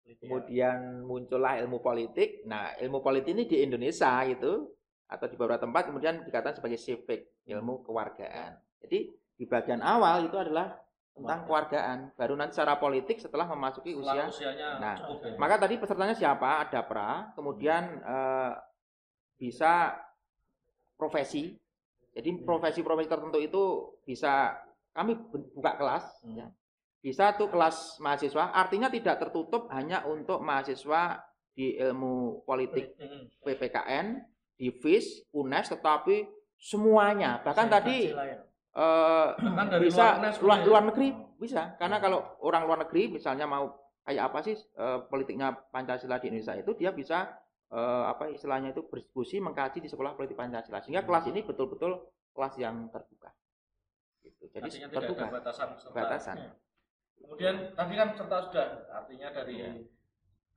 [0.01, 0.17] Politik.
[0.25, 2.41] kemudian muncullah ilmu politik.
[2.49, 4.73] Nah, ilmu politik ini di Indonesia gitu
[5.05, 8.57] atau di beberapa tempat kemudian dikatakan sebagai civic, ilmu kewargaan.
[8.81, 8.99] Jadi
[9.35, 10.73] di bagian awal itu adalah
[11.19, 11.97] tentang kewargaan.
[12.15, 14.25] Baru nanti secara politik setelah memasuki Setelah usia.
[14.31, 15.31] usianya Nah, cukup ya.
[15.35, 16.63] Maka tadi pesertanya siapa?
[16.63, 18.51] Ada pra, kemudian eh,
[19.35, 19.99] bisa
[20.95, 21.55] profesi.
[22.09, 23.63] Jadi profesi-profesi tertentu itu
[24.03, 24.57] bisa
[24.91, 26.35] kami bu- buka kelas Hmm.
[26.35, 26.47] ya.
[26.99, 33.31] Bisa tuh kelas mahasiswa, artinya tidak tertutup hanya untuk mahasiswa di ilmu politik Hmm.
[33.39, 34.19] PPKN,
[34.55, 36.27] di FIS, UNES, tetapi
[36.59, 37.39] semuanya.
[37.39, 38.11] Bahkan tadi
[38.79, 39.35] Ya.
[39.35, 40.05] eh, Bahkan dari bisa
[40.39, 43.75] luar luar, negeri bisa karena kalau orang luar negeri misalnya mau
[44.07, 47.27] kayak apa sih eh, politiknya Pancasila di Indonesia itu dia bisa
[47.69, 51.99] eh, apa istilahnya itu berdiskusi mengkaji di sekolah politik Pancasila sehingga kelas ini betul-betul
[52.31, 53.35] kelas yang terbuka
[54.23, 54.47] gitu.
[54.47, 55.95] jadi Artinya tidak ada terbuka batasan peserta.
[55.95, 56.37] batasan
[57.19, 58.65] Kemudian tadi kan serta sudah
[58.95, 59.71] artinya dari Iya.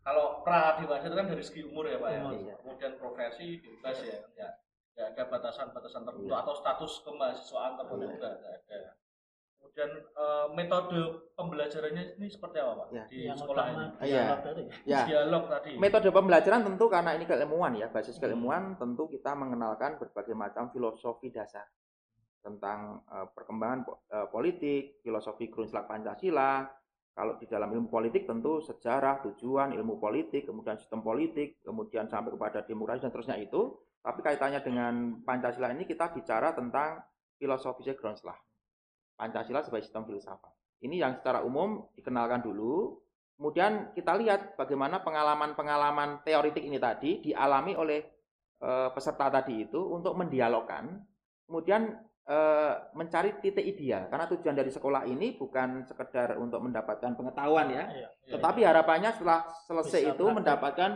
[0.00, 2.20] kalau pra dewasa itu kan dari segi umur ya Pak ya.
[2.38, 2.54] Iya.
[2.62, 4.61] Kemudian profesi bebas ya, enggak
[4.92, 6.40] enggak ada batasan-batasan tertentu Iya.
[6.44, 8.12] atau status kemahasiswaan tertentu Iya.
[8.12, 8.92] juga enggak ada.
[9.56, 11.00] Kemudian eh, metode
[11.32, 13.04] pembelajarannya ini seperti apa Pak Iya.
[13.08, 13.88] di yang sekolah utama ini?
[14.04, 14.20] Iya.
[14.20, 14.62] dialog tadi.
[14.84, 15.70] ya Dialog tadi.
[15.78, 18.22] metode pembelajaran tentu karena ini keilmuan ya basis Hmm.
[18.22, 21.64] keilmuan tentu kita mengenalkan berbagai macam filosofi dasar
[22.40, 26.68] tentang eh, perkembangan eh, politik filosofi Grunslag Pancasila
[27.12, 32.32] kalau di dalam ilmu politik tentu sejarah tujuan ilmu politik kemudian sistem politik kemudian sampai
[32.32, 37.00] kepada demokrasi dan terusnya itu tapi kaitannya dengan Pancasila ini kita bicara tentang
[37.38, 38.38] filosofi Grunslag
[39.14, 43.02] Pancasila sebagai sistem filsafat ini yang secara umum dikenalkan dulu
[43.42, 47.98] Kemudian kita lihat bagaimana pengalaman-pengalaman teoritik ini tadi dialami oleh
[48.62, 50.86] eh, peserta tadi itu untuk mendialogkan,
[51.50, 51.90] kemudian
[52.22, 54.06] eh, mencari titik ideal.
[54.06, 58.08] Karena tujuan dari sekolah ini bukan sekedar untuk mendapatkan pengetahuan ya, Iya.
[58.14, 58.32] Iya.
[58.38, 60.90] tetapi harapannya setelah selesai Bisa itu mendapatkan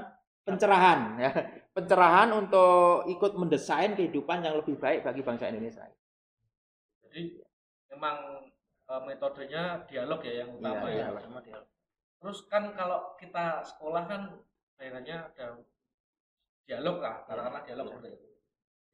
[0.47, 1.33] pencerahan, ya.
[1.77, 5.85] Pencerahan untuk ikut mendesain kehidupan yang lebih baik bagi bangsa Indonesia.
[7.05, 7.37] Jadi
[7.93, 8.49] memang
[8.89, 10.97] eh, metodenya dialog ya yang utama Iya, ya.
[11.12, 11.21] dialog.
[11.21, 11.69] Sama dialog.
[12.17, 14.21] Terus kan kalau kita sekolah kan
[14.81, 15.47] bayangannya ada
[16.65, 17.93] dialog lah, katakanlah dialog Iya.
[17.93, 18.29] seperti itu.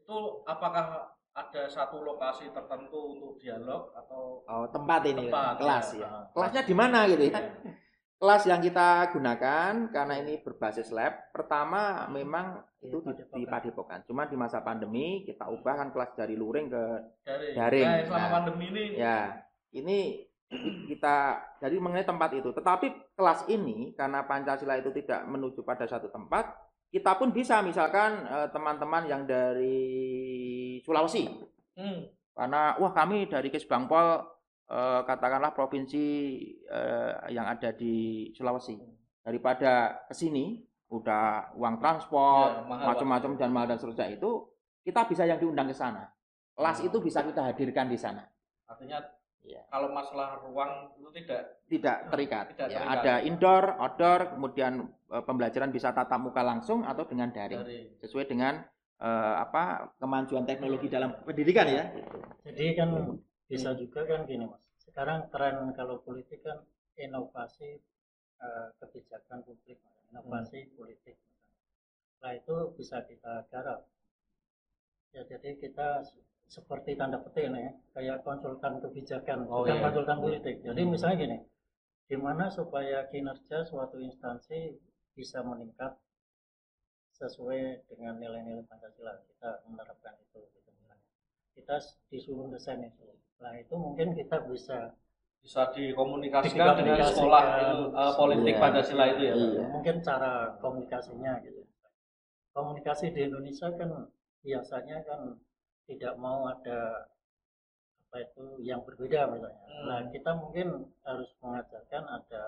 [0.03, 0.87] Itu apakah
[1.33, 6.03] ada satu lokasi tertentu untuk dialog atau Oh, tempat ini Tempat, kelas ya.
[6.03, 6.11] ya.
[6.35, 7.41] Kelasnya di mana gitu ya?
[8.23, 14.07] Kelas yang kita gunakan karena ini berbasis lab pertama memang Di itu di, di Padepokan.
[14.07, 16.85] Cuma di masa pandemi kita ubah kan kelas dari luring ke
[17.27, 17.83] dari Daring.
[17.83, 19.43] Nah, selama Nah, pandemi ini ya
[19.75, 20.23] ini
[20.87, 22.55] kita jadi mengenai tempat itu.
[22.55, 26.55] Tetapi kelas ini karena Pancasila itu tidak menuju pada satu tempat,
[26.95, 31.27] kita pun bisa misalkan eh, teman-teman yang dari Sulawesi.
[31.75, 32.07] Hmm.
[32.39, 34.32] Karena wah kami dari Kesbangpol
[34.73, 36.05] eh, katakanlah provinsi
[36.65, 37.93] eh, yang ada di
[38.33, 38.81] Sulawesi.
[39.23, 44.49] Daripada ke sini udah uang transport, Ya, macam-macam dan mahal dan seterusnya itu
[44.83, 46.09] kita bisa yang diundang ke sana.
[46.53, 46.89] Kelas Hmm.
[46.89, 48.25] itu bisa kita hadirkan di sana.
[48.67, 49.01] Artinya
[49.43, 49.63] Iya.
[49.67, 52.45] kalau masalah ruang itu tidak Tidak terikat.
[52.53, 52.95] Tidak Ya, terikat.
[53.01, 54.73] ada indoor, outdoor, kemudian
[55.11, 57.59] eh, pembelajaran bisa tatap muka langsung atau dengan daring.
[57.59, 58.63] dari Sesuai dengan
[59.03, 61.91] eh, apa kemajuan teknologi dalam pendidikan ya.
[62.47, 62.89] Jadi kan
[63.49, 64.62] bisa juga kan gini mas.
[64.83, 66.59] Sekarang tren kalau politik kan
[66.99, 67.79] inovasi
[68.43, 69.79] eh, kebijakan publik,
[70.11, 71.17] inovasi politik.
[72.23, 73.87] Nah itu bisa kita garap.
[75.15, 76.03] Ya jadi kita
[76.51, 79.85] seperti tanda petik nih, ya, kayak konsultan kebijakan, Oh, bukan iya.
[79.89, 80.55] konsultan politik.
[80.61, 81.39] Jadi misalnya gini,
[82.13, 84.77] gimana supaya kinerja suatu instansi
[85.17, 85.97] bisa meningkat
[87.17, 90.41] sesuai dengan nilai-nilai Pancasila kita menerapkan itu.
[91.53, 91.77] Kita
[92.09, 93.05] disuruh desain itu
[93.39, 94.95] nah itu mungkin kita bisa
[95.43, 98.63] bisa dikomunikasikan dengan sekolah itu eh, politik Iya.
[98.63, 99.35] Pancasila itu ya.
[99.35, 99.63] Iya.
[99.69, 101.63] mungkin cara komunikasinya gitu
[102.53, 103.91] komunikasi di Indonesia kan
[104.41, 105.21] biasanya kan
[105.89, 107.11] tidak mau ada
[108.07, 109.85] apa itu yang berbeda misalnya Hmm.
[109.89, 110.69] nah kita mungkin
[111.03, 112.43] harus mengajarkan ada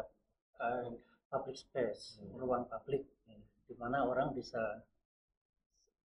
[0.61, 0.87] eh,
[1.27, 2.38] public space Hmm.
[2.38, 3.43] ruang publik Hmm.
[3.67, 4.85] di mana orang bisa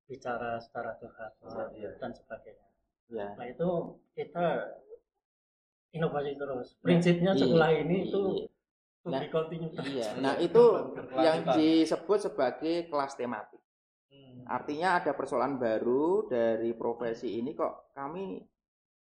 [0.09, 1.93] bicara secara curhat Oh, iya.
[2.01, 2.65] dan sebagainya
[3.09, 3.33] Ya.
[3.35, 3.69] Nah itu
[4.13, 4.47] kita
[5.93, 6.67] inovasi terus.
[6.81, 7.41] Prinsipnya Iya.
[7.41, 8.21] setelah ini itu
[8.99, 9.21] to Nah.
[9.25, 10.07] Iya.
[10.23, 10.63] Nah, itu
[11.17, 13.57] yang disebut sebagai kelas tematik.
[14.11, 14.45] Hmm.
[14.45, 18.37] Artinya ada persoalan baru dari profesi ini kok kami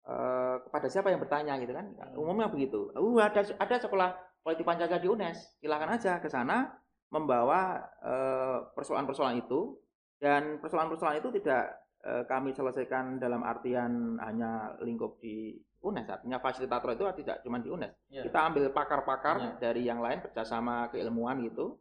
[0.05, 1.85] eh, kepada siapa yang bertanya gitu kan?
[1.95, 2.19] Hmm.
[2.19, 2.91] Umumnya begitu.
[2.97, 4.09] Uh, ada ada sekolah
[4.41, 5.61] politik Pancasila di UNES.
[5.61, 6.69] Silakan aja ke sana
[7.13, 9.79] membawa eh, persoalan-persoalan itu
[10.19, 11.84] dan persoalan-persoalan itu tidak
[12.29, 16.09] kami selesaikan dalam artian hanya lingkup di UNES.
[16.09, 17.93] Artinya fasilitator itu tidak cuma di UNES.
[18.09, 18.23] Iya.
[18.29, 19.51] Kita ambil pakar-pakar Iya.
[19.61, 21.77] dari yang lain kerjasama keilmuan gitu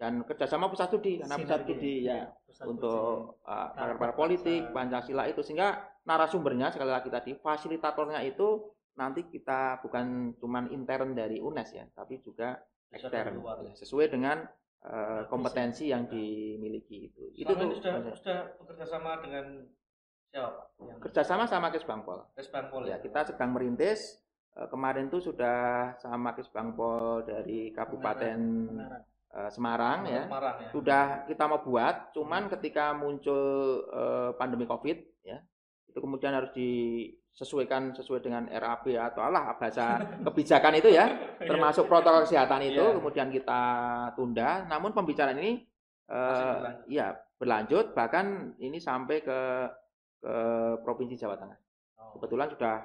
[0.00, 4.60] dan kerjasama pusat studi karena pusat studi ya Pusat untuk uh, pakar-pakar politik.
[4.72, 11.40] Pancasila itu sehingga narasumbernya sekali lagi tadi fasilitatornya itu nanti kita bukan cuman intern dari
[11.40, 12.60] UNES ya tapi juga
[12.92, 14.44] ekstern ya, sesuai dengan
[14.86, 15.28] uh, Bisa.
[15.30, 19.44] kompetensi yang dimiliki itu itu Selama tuh ini sudah sudah bekerja sama dengan
[20.32, 20.66] siapa Pak?
[20.82, 24.22] Yang kerjasama sama Kesbangpol Kesbangpol ya kita sedang merintis
[24.58, 29.02] uh, kemarin tuh sudah sama Kesbangpol dari Kabupaten Semarang.
[29.32, 30.68] uh, Semarang ya Semarang ya.
[30.74, 33.40] sudah kita mau buat, cuman ketika muncul
[33.88, 35.40] eh, pandemi COVID ya,
[35.88, 36.52] itu kemudian harus
[37.32, 41.08] disesuaikan sesuai dengan RAB atau alah bahasa kebijakan itu ya,
[41.40, 42.96] termasuk protokol kesehatan itu, Iya.
[43.00, 43.62] kemudian kita
[44.12, 44.68] tunda.
[44.68, 45.64] Namun pembicaraan ini
[46.12, 46.84] eh, berlanjut.
[46.92, 47.06] ya
[47.40, 49.40] berlanjut, bahkan ini sampai ke
[50.22, 50.34] ke
[50.86, 51.58] provinsi Jawa Tengah.
[51.98, 52.14] Oh.
[52.20, 52.76] Kebetulan sudah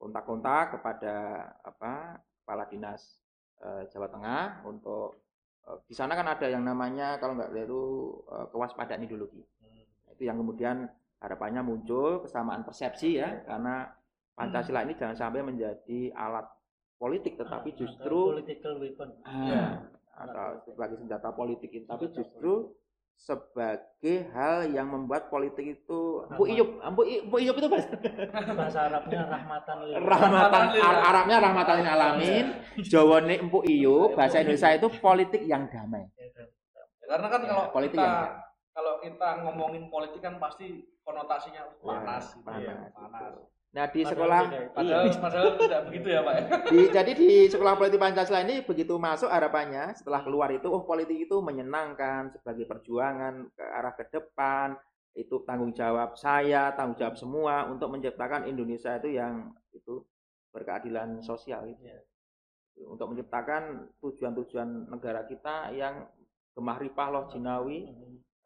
[0.00, 1.14] kontak-kontak kepada
[1.62, 3.20] apa kepala dinas
[3.62, 5.22] eh, Jawa Tengah untuk
[5.68, 9.44] eh, di sana kan ada yang namanya kalau nggak keliru eh, kewaspadaan ideologi.
[9.60, 9.84] Hmm.
[10.16, 10.88] Itu yang kemudian
[11.20, 13.92] harapannya muncul kesamaan persepsi ya karena
[14.32, 16.48] Pancasila ini jangan sampai menjadi alat
[16.96, 19.08] politik tetapi justru political weapon.
[19.22, 19.84] ah,
[20.16, 22.72] Alat atau sebagai senjata politik tapi justru
[23.14, 26.36] sebagai hal yang membuat politik itu Rahmat.
[26.36, 27.92] Bu Iyub, Bu Iyub, Bu Iyub itu bahasa
[28.50, 32.44] Bahasa Arabnya rahmatan lil rahmatan Ar- Arabnya rahmatan lil alamin,
[32.80, 36.08] Jawane Empuk Iyub, bahasa Indonesia itu politik yang damai.
[37.04, 38.24] Karena kan Ya, kalau politik kita yang
[38.70, 43.32] kalau kita ngomongin politik kan pasti konotasinya panas, gitu panas, ya, panas.
[43.70, 44.58] Nah, di Padahal sekolah tidak.
[44.58, 46.34] iya, Padahal, padahal tidak begitu ya Pak.
[46.34, 46.44] ya?
[46.74, 51.14] di, jadi di sekolah politik Pancasila ini begitu masuk harapannya setelah keluar itu oh politik
[51.14, 54.74] itu menyenangkan sebagai perjuangan ke arah ke depan
[55.14, 60.02] itu tanggung jawab saya tanggung jawab semua untuk menciptakan Indonesia itu yang itu
[60.50, 62.90] berkeadilan sosial gitu.
[62.90, 66.10] untuk menciptakan tujuan-tujuan negara kita yang
[66.58, 67.86] gemah ripah loh jinawi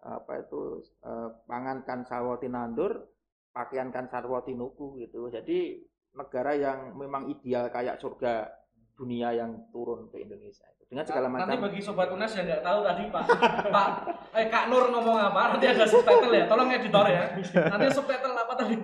[0.05, 3.09] apa itu eh, pangan kan sarwati nandur
[3.51, 5.81] pakaian kan sarwati nuku gitu jadi
[6.15, 8.53] negara yang memang ideal kayak surga
[8.95, 12.79] dunia yang turun ke Indonesia dengan segala Nanti macam bagi sobat UNES yang nggak tahu
[12.87, 13.25] tadi Pak,
[13.73, 13.89] Pak,
[14.31, 15.57] eh Kak Nur ngomong apa?
[15.57, 16.45] Nanti ada subtitle ya.
[16.47, 17.23] Tolong editor ya.
[17.67, 18.75] Nanti subtitle apa tadi?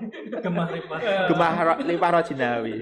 [0.42, 0.98] gemah ripah.
[1.30, 2.76] gemah ro- ripah roh jinawi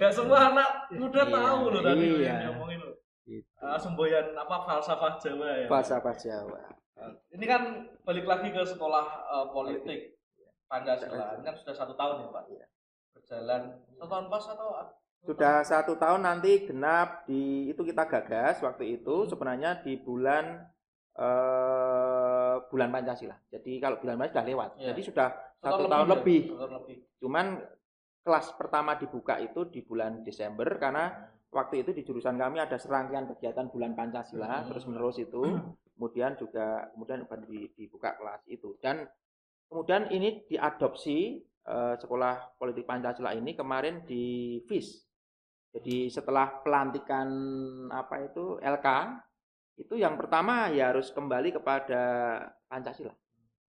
[0.00, 2.34] Nggak semua anak muda Iya, tahu loh tadi iya.
[2.40, 2.96] yang ngomongin loh.
[3.28, 3.50] Gitu.
[3.60, 5.66] Ah, semboyan apa falsafah Jawa ya.
[5.68, 6.62] bahasa Jawa
[7.30, 7.62] Ini kan
[8.04, 10.00] balik lagi ke sekolah eh, politik
[10.68, 11.38] Pancasila.
[11.40, 12.44] Ini kan sudah satu tahun ya Pak.
[12.50, 12.66] Iya.
[13.16, 13.62] Berjalan
[13.96, 14.68] satu tahun pas atau
[15.20, 20.64] Sudah satu tahun nanti genap di itu kita gagas waktu itu sebenarnya di bulan
[21.16, 23.36] eh, bulan Pancasila.
[23.52, 24.70] Jadi kalau bulan Pancasila sudah lewat.
[24.80, 24.86] Iya.
[24.92, 25.28] Jadi sudah
[25.60, 26.12] satu Tahun tahun ya?
[26.16, 26.40] lebih.
[26.56, 26.96] Tahun lebih.
[27.20, 27.46] Cuman
[28.20, 33.26] kelas pertama dibuka itu di bulan Desember karena waktu itu di jurusan kami ada serangkaian
[33.34, 34.68] kegiatan bulan Pancasila Hmm.
[34.70, 35.40] terus menerus itu
[36.00, 37.28] kemudian juga kemudian
[37.76, 38.80] dibuka kelas itu.
[38.80, 39.04] Dan
[39.68, 45.04] kemudian ini diadopsi eh, sekolah politik Pancasila ini kemarin di FIS.
[45.76, 47.28] Jadi setelah pelantikan
[47.92, 48.88] apa itu LK
[49.76, 52.00] itu yang pertama ya harus kembali kepada
[52.64, 53.12] Pancasila.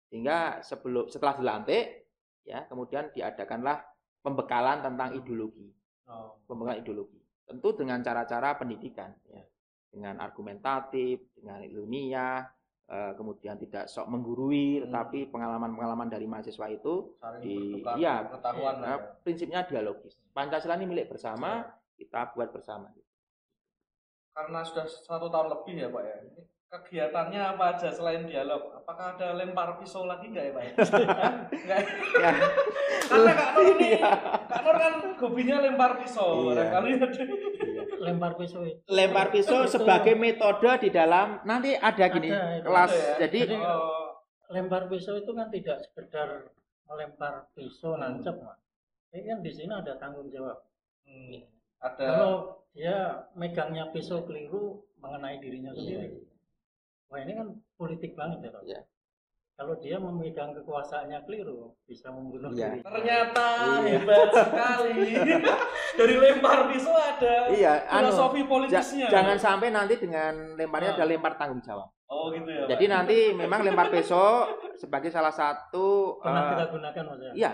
[0.09, 2.09] Sehingga sebelum setelah dilantik
[2.49, 3.85] ya kemudian diadakanlah
[4.25, 5.69] pembekalan tentang ideologi.
[6.09, 6.41] Oh.
[6.49, 7.21] pembekalan ideologi.
[7.45, 9.45] Tentu dengan cara-cara pendidikan ya
[9.95, 12.43] dengan argumentatif dengan ilmiah
[12.85, 14.91] eh, kemudian tidak sok menggurui Hmm.
[14.91, 18.97] tetapi pengalaman-pengalaman dari mahasiswa itu Saling Di- iya, pengetahuan eh, ya.
[19.23, 21.63] prinsipnya dialogis Pancasila ini milik bersama
[21.95, 22.91] kita buat bersama
[24.35, 26.17] Karena sudah satu tahun lebih ya Pak ya.
[26.27, 26.43] Ini
[26.77, 28.75] kegiatannya apa aja selain dialog?
[28.75, 30.63] Apakah ada lempar pisau lagi nggak ya Pak?
[30.63, 30.73] ya?
[31.65, 31.81] Nggak.
[32.15, 32.31] ya
[33.05, 34.11] Karena Kak Nur ini, Iya.
[34.45, 36.29] Kak Nur kan hobinya lempar pisau.
[36.29, 36.49] Iya.
[36.51, 37.23] Barangkali ada.
[37.97, 42.93] lempar pisau itu lempar pisau sebagai metode di dalam nanti ada gini Ada, itu kelas
[42.93, 43.15] ya.
[43.19, 44.07] jadi Jadi- Oh,
[44.51, 46.53] lempar pisau itu kan tidak sekedar
[46.85, 48.21] melempar pisau Hmm.
[48.21, 48.61] nancep Mas.
[49.11, 50.59] ini kan di sini ada tanggung jawab
[51.05, 52.35] hmm, ada kalau
[52.71, 52.97] dia
[53.33, 56.29] megangnya pisau keliru mengenai dirinya sendiri
[57.15, 58.63] wah ini kan politik banget ya Pak.
[58.65, 58.81] Iya.
[59.55, 62.75] kalau dia memegang kekuasaannya keliru bisa membunuh Iya.
[62.75, 63.47] diri ternyata
[63.79, 64.03] Iya.
[64.03, 64.99] hebat sekali.
[65.95, 69.07] Dari lempar pisau ada iya anu filosofi ja- politisnya.
[69.07, 70.97] jangan sampai nanti dengan lemparnya Ah.
[70.99, 72.67] ada lempar tanggung jawab Oh gitu ya.
[72.67, 72.91] jadi Pak?
[72.91, 74.43] nanti memang lempar pisau
[74.75, 77.51] sebagai salah satu pernah eh, kita gunakan Mas ya Iya,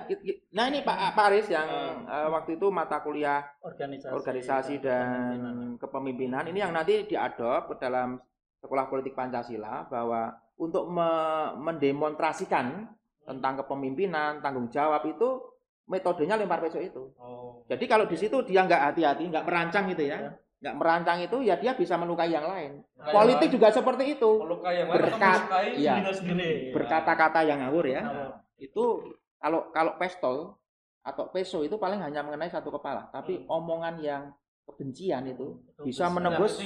[0.51, 1.69] nah ini Pak Pak Aris yang
[2.09, 2.25] Ah.
[2.25, 5.37] eh, waktu itu mata kuliah organisasi organisasi dan
[5.77, 8.17] kepemimpinan ini yang nanti diadop ke dalam
[8.61, 12.85] sekolah politik Pancasila bahwa untuk me- mendemonstrasikan
[13.25, 15.41] tentang kepemimpinan, tanggung jawab itu
[15.87, 17.11] metodenya lempar pisau itu.
[17.17, 17.65] Oh.
[17.67, 20.15] Jadi kalau di situ dia nggak hati-hati, nggak merancang gitu Ya.
[20.15, 20.19] ya,
[20.61, 22.85] nggak merancang itu ya dia bisa melukai yang lain.
[22.95, 25.93] Kayak Politik lain, juga seperti itu, melukai yang lain berkat- melukai iya.
[25.97, 26.53] dirinya sendiri.
[26.71, 28.03] berkata-kata yang ngawur ya.
[28.03, 28.85] Nah, Itu
[29.41, 30.53] kalau kalau pistol
[31.01, 33.49] atau peso itu paling hanya mengenai satu kepala, tapi Hmm.
[33.51, 34.23] omongan yang
[34.69, 36.61] kebencian itu itu bisa menembus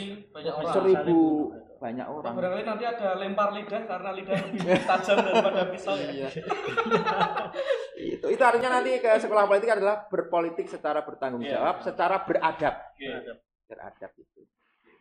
[0.69, 2.33] seribu banyak orang.
[2.39, 6.09] barangkali nanti ada lempar lidah karena lidah lebih tajam daripada pisau ya.
[6.11, 6.29] Iya.
[8.15, 11.59] itu itu artinya nanti ke sekolah politik adalah berpolitik secara bertanggung Iya.
[11.61, 13.39] jawab, secara beradab, Oke.
[13.69, 14.41] beradab itu.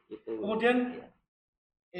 [0.09, 0.31] Itu.
[0.41, 1.07] Kemudian Iya.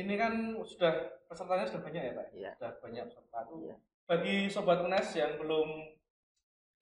[0.04, 0.34] ini kan
[0.66, 0.94] sudah
[1.26, 2.28] pesertanya sudah banyak ya Pak?
[2.34, 2.52] Iya.
[2.58, 3.40] Sudah banyak peserta.
[3.58, 3.76] Iya.
[4.04, 5.70] Bagi sobat UNES yang belum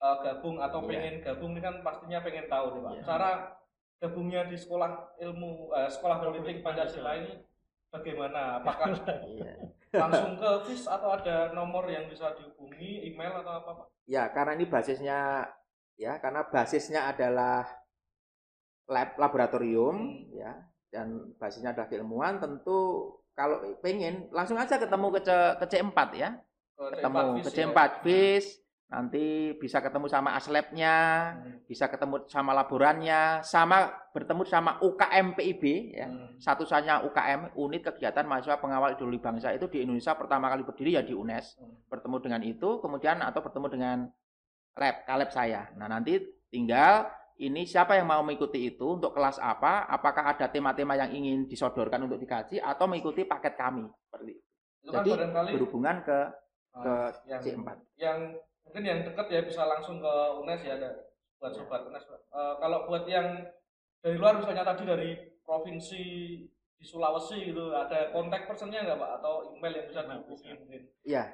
[0.02, 0.88] uh, gabung atau Iya.
[0.90, 2.92] pengen gabung ini kan pastinya pengen tahu nih Pak.
[2.98, 3.02] Iya.
[3.06, 3.30] Cara
[4.02, 7.38] gabungnya di sekolah ilmu uh, sekolah politik Pancasila ini
[7.92, 8.58] bagaimana?
[8.64, 8.96] Apakah
[9.28, 9.54] Iya.
[9.92, 13.86] langsung ke FIS atau ada nomor yang bisa dihubungi, email atau apa Pak?
[14.08, 15.44] Ya, karena ini basisnya
[16.00, 17.68] ya, karena basisnya adalah
[18.88, 20.32] lab laboratorium Hmm.
[20.34, 20.52] ya
[20.90, 26.30] dan basisnya adalah keilmuan tentu kalau pengen langsung aja ketemu ke C, ke C4 ya.
[26.76, 27.56] Ke Ketemu C4 ke FIS ya?
[27.68, 28.46] C4 FIS
[28.92, 30.96] nanti bisa ketemu sama aslabnya,
[31.32, 31.64] Hmm.
[31.64, 35.62] bisa ketemu sama laborannya, sama bertemu sama UKM PIB
[35.96, 36.06] ya.
[36.12, 36.36] Hmm.
[36.36, 41.02] Satu-satunya UKM unit kegiatan mahasiswa pengawal ideologi bangsa itu di Indonesia pertama kali berdiri ya
[41.02, 41.56] di UNES.
[41.56, 41.88] Hmm.
[41.88, 43.98] Bertemu dengan itu kemudian atau bertemu dengan
[44.76, 45.72] lab, kaleb saya.
[45.80, 46.20] Nah, nanti
[46.52, 47.08] tinggal
[47.40, 49.88] ini siapa yang mau mengikuti itu untuk kelas apa?
[49.88, 53.88] Apakah ada tema-tema yang ingin disodorkan untuk dikaji atau mengikuti paket kami?
[53.88, 54.44] Seperti itu.
[54.84, 56.18] Kan Jadi, barangkali Berhubungan ke
[56.76, 56.94] uh, ke
[57.30, 57.68] yang C4.
[57.96, 58.18] yang
[58.64, 60.90] mungkin yang dekat ya bisa langsung ke UNES ya ada
[61.38, 61.58] buat Ya.
[61.58, 62.04] sobat UNES.
[62.06, 63.42] Eh, kalau buat yang
[64.00, 65.10] dari luar misalnya tadi dari
[65.42, 66.02] provinsi
[66.78, 70.82] di Sulawesi gitu ada kontak personnya nggak pak atau email yang bisa dihubungi mungkin?
[71.02, 71.24] Ya.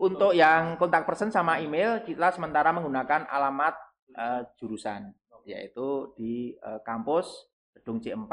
[0.00, 3.76] Untuk yang kontak person sama email kita sementara menggunakan alamat
[4.16, 5.12] eh, jurusan
[5.44, 8.32] yaitu di eh, kampus Gedung C4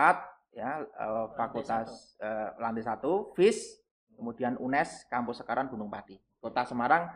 [0.52, 3.00] ya eh, Fakultas eh, lantai 1
[3.36, 3.80] FIS
[4.18, 7.08] kemudian UNES kampus sekarang Gunung Pati Kota Semarang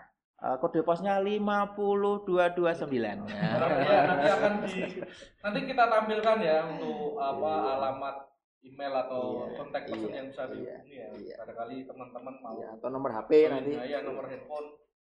[0.42, 3.30] eh, kode posnya 50229 ya.
[3.30, 4.72] Ya, nanti akan di
[5.40, 7.72] nanti kita tampilkan ya untuk apa Iya.
[7.76, 8.16] alamat
[8.62, 11.08] email atau Iya, kontak person iya, yang bisa iya, dihubungi ya.
[11.16, 11.36] iya.
[11.40, 14.68] Barangkali teman-teman mau Ya, atau nomor HP nanti ya nomor handphone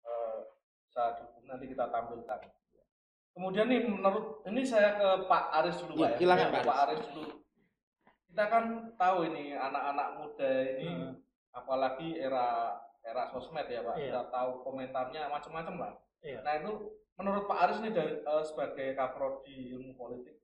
[0.02, 0.38] eh,
[0.84, 2.40] bisa dihubungi nanti kita tampilkan.
[3.32, 6.10] Kemudian nih menurut ini saya ke Pak Aris dulu Iya, Pak.
[6.10, 6.16] ya.
[6.18, 7.22] silakan, Pak Pak Aris dulu.
[8.28, 8.64] Kita kan
[8.94, 11.12] tahu ini anak-anak muda ini Hmm.
[11.52, 13.94] apalagi era era sosmed ya Pak.
[13.96, 14.06] Iya.
[14.10, 15.92] Kita tahu komentarnya macam-macam Pak.
[16.22, 16.38] Iya.
[16.42, 16.72] Nah itu
[17.18, 20.38] menurut Pak Aris nih dari eh, sebagai kaprodi ilmu politik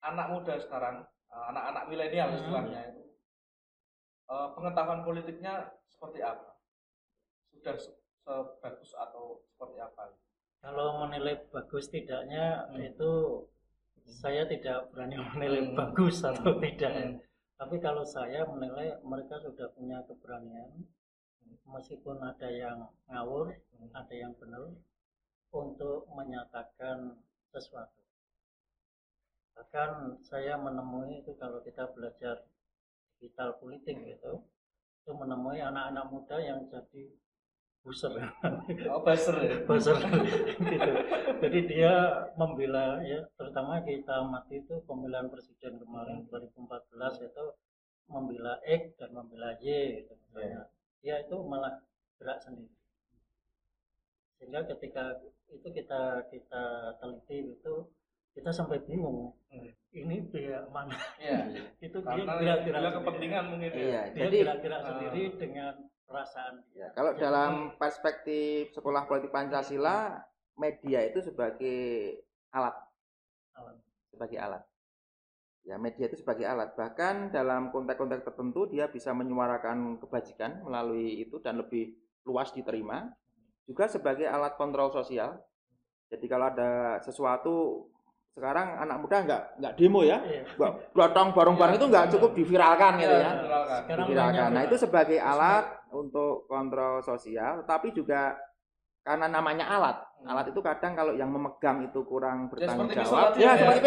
[0.00, 2.36] anak muda sekarang, eh, anak-anak milenial Hmm.
[2.36, 3.02] istilahnya itu
[4.30, 5.54] eh, pengetahuan politiknya
[5.84, 6.54] seperti apa?
[7.50, 10.14] Sudah se- sebagus atau seperti apa?
[10.60, 12.78] Kalau menilai bagus tidaknya Hmm.
[12.84, 13.10] itu
[14.06, 15.74] saya tidak berani menilai Hmm.
[15.74, 16.92] bagus atau tidak.
[16.92, 17.16] Hmm.
[17.56, 20.80] Tapi kalau saya menilai mereka sudah punya keberanian,
[21.66, 23.88] meskipun ada yang ngawur, Hmm.
[23.96, 24.76] ada yang benar,
[25.52, 27.16] untuk menyatakan
[27.50, 28.00] sesuatu.
[29.56, 32.44] Bahkan saya menemui itu kalau kita belajar
[33.18, 34.44] digital politik gitu,
[35.00, 37.12] itu menemui anak-anak muda yang jadi
[37.80, 38.12] buser
[38.92, 39.56] Oh, buzzer ya?
[39.68, 39.96] buzzer
[40.60, 40.92] gitu.
[41.40, 41.92] Jadi dia
[42.36, 47.44] membela ya, terutama kita amati itu pemilihan presiden kemarin 2014 itu
[48.12, 50.12] membela X dan membela Y gitu.
[50.28, 50.68] misalnya.
[51.00, 51.80] Dia itu malah
[52.16, 52.68] gerak sendiri.
[54.36, 56.62] Sehingga ketika itu kita kita
[56.96, 57.74] teliti itu
[58.32, 59.34] kita sampai bingung.
[59.50, 59.68] Hmm.
[59.90, 60.94] Ini pihak mana?
[61.18, 61.50] Iya.
[61.86, 63.76] itu dia gerak-gerak kepentingan mungkin ya.
[63.76, 64.86] Iya, Dia jadi gerak-gerak Ah.
[64.86, 65.72] sendiri dengan
[66.06, 66.78] perasaan dia.
[66.80, 70.18] ya, kalau Jadi- dalam perspektif sekolah politik Pancasila,
[70.54, 72.18] media itu sebagai
[72.50, 72.74] alat,
[73.54, 73.76] Alat.
[74.10, 74.62] sebagai alat.
[75.60, 76.72] Ya, media itu sebagai alat.
[76.72, 81.94] Bahkan dalam konteks-konteks tertentu dia bisa menyuarakan kebajikan melalui itu dan lebih
[82.24, 83.12] luas diterima.
[83.68, 85.36] Juga sebagai alat kontrol sosial.
[86.10, 87.86] Jadi kalau ada sesuatu
[88.30, 90.42] sekarang anak muda nggak nggak demo ya, Iya.
[90.54, 93.30] nggak datang bareng-bareng itu nggak cukup diviralkan gitu Iya, ya.
[93.84, 94.38] Sekarang Diviralkan.
[94.38, 98.38] banyak Nah itu sebagai alat untuk kontrol sosial, tapi juga
[99.00, 99.96] karena namanya alat.
[100.20, 100.28] Hmm.
[100.30, 103.56] Alat itu kadang kalau yang memegang itu kurang bertanggung seperti pisau jawab, tadi ya ya.
[103.56, 103.80] seperti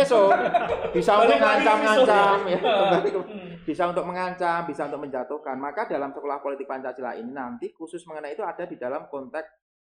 [0.94, 3.50] bisa untuk mengancam-ngancam, ya, kembali ke- Hmm.
[3.64, 5.56] bisa untuk mengancam, bisa untuk menjatuhkan.
[5.62, 9.50] Maka dalam sekolah politik Pancasila ini nanti khusus mengenai itu ada di dalam konteks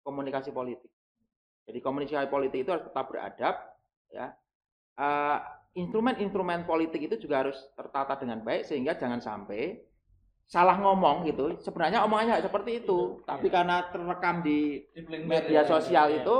[0.06, 0.88] komunikasi politik.
[1.66, 3.54] Jadi komunikasi politik itu harus tetap beradab,
[4.08, 4.32] ya.
[4.98, 5.38] Eh,
[5.68, 9.78] Instrumen-instrumen politik itu juga harus tertata dengan baik sehingga jangan sampai
[10.48, 11.52] salah ngomong gitu.
[11.60, 14.80] Sebenarnya omongannya seperti itu, tapi karena terekam di
[15.28, 15.68] media ya.
[15.68, 16.24] sosial Iya.
[16.24, 16.36] itu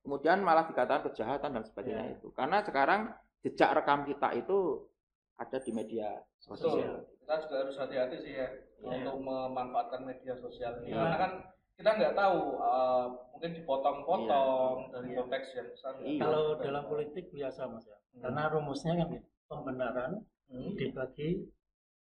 [0.00, 2.14] kemudian malah dikatakan kejahatan dan sebagainya Iya.
[2.16, 2.32] itu.
[2.32, 3.12] Karena sekarang
[3.44, 4.88] jejak rekam kita itu
[5.36, 6.08] ada di media
[6.40, 6.56] Betul.
[6.56, 6.94] sosial.
[7.20, 8.48] Kita juga harus hati-hati sih ya
[8.80, 9.04] Iya.
[9.04, 11.04] untuk memanfaatkan media sosial ini Iya.
[11.04, 11.32] karena kan
[11.76, 15.18] kita nggak tahu uh, mungkin dipotong-potong dari Iya.
[15.20, 15.92] konteks yang besar.
[16.00, 16.04] Iya.
[16.16, 16.20] tahu.
[16.24, 18.20] Kalau dalam politik biasa mas ya, Hmm.
[18.24, 20.12] karena rumusnya kan gitu, pembenaran
[20.48, 20.72] Hmm.
[20.76, 21.44] dibagi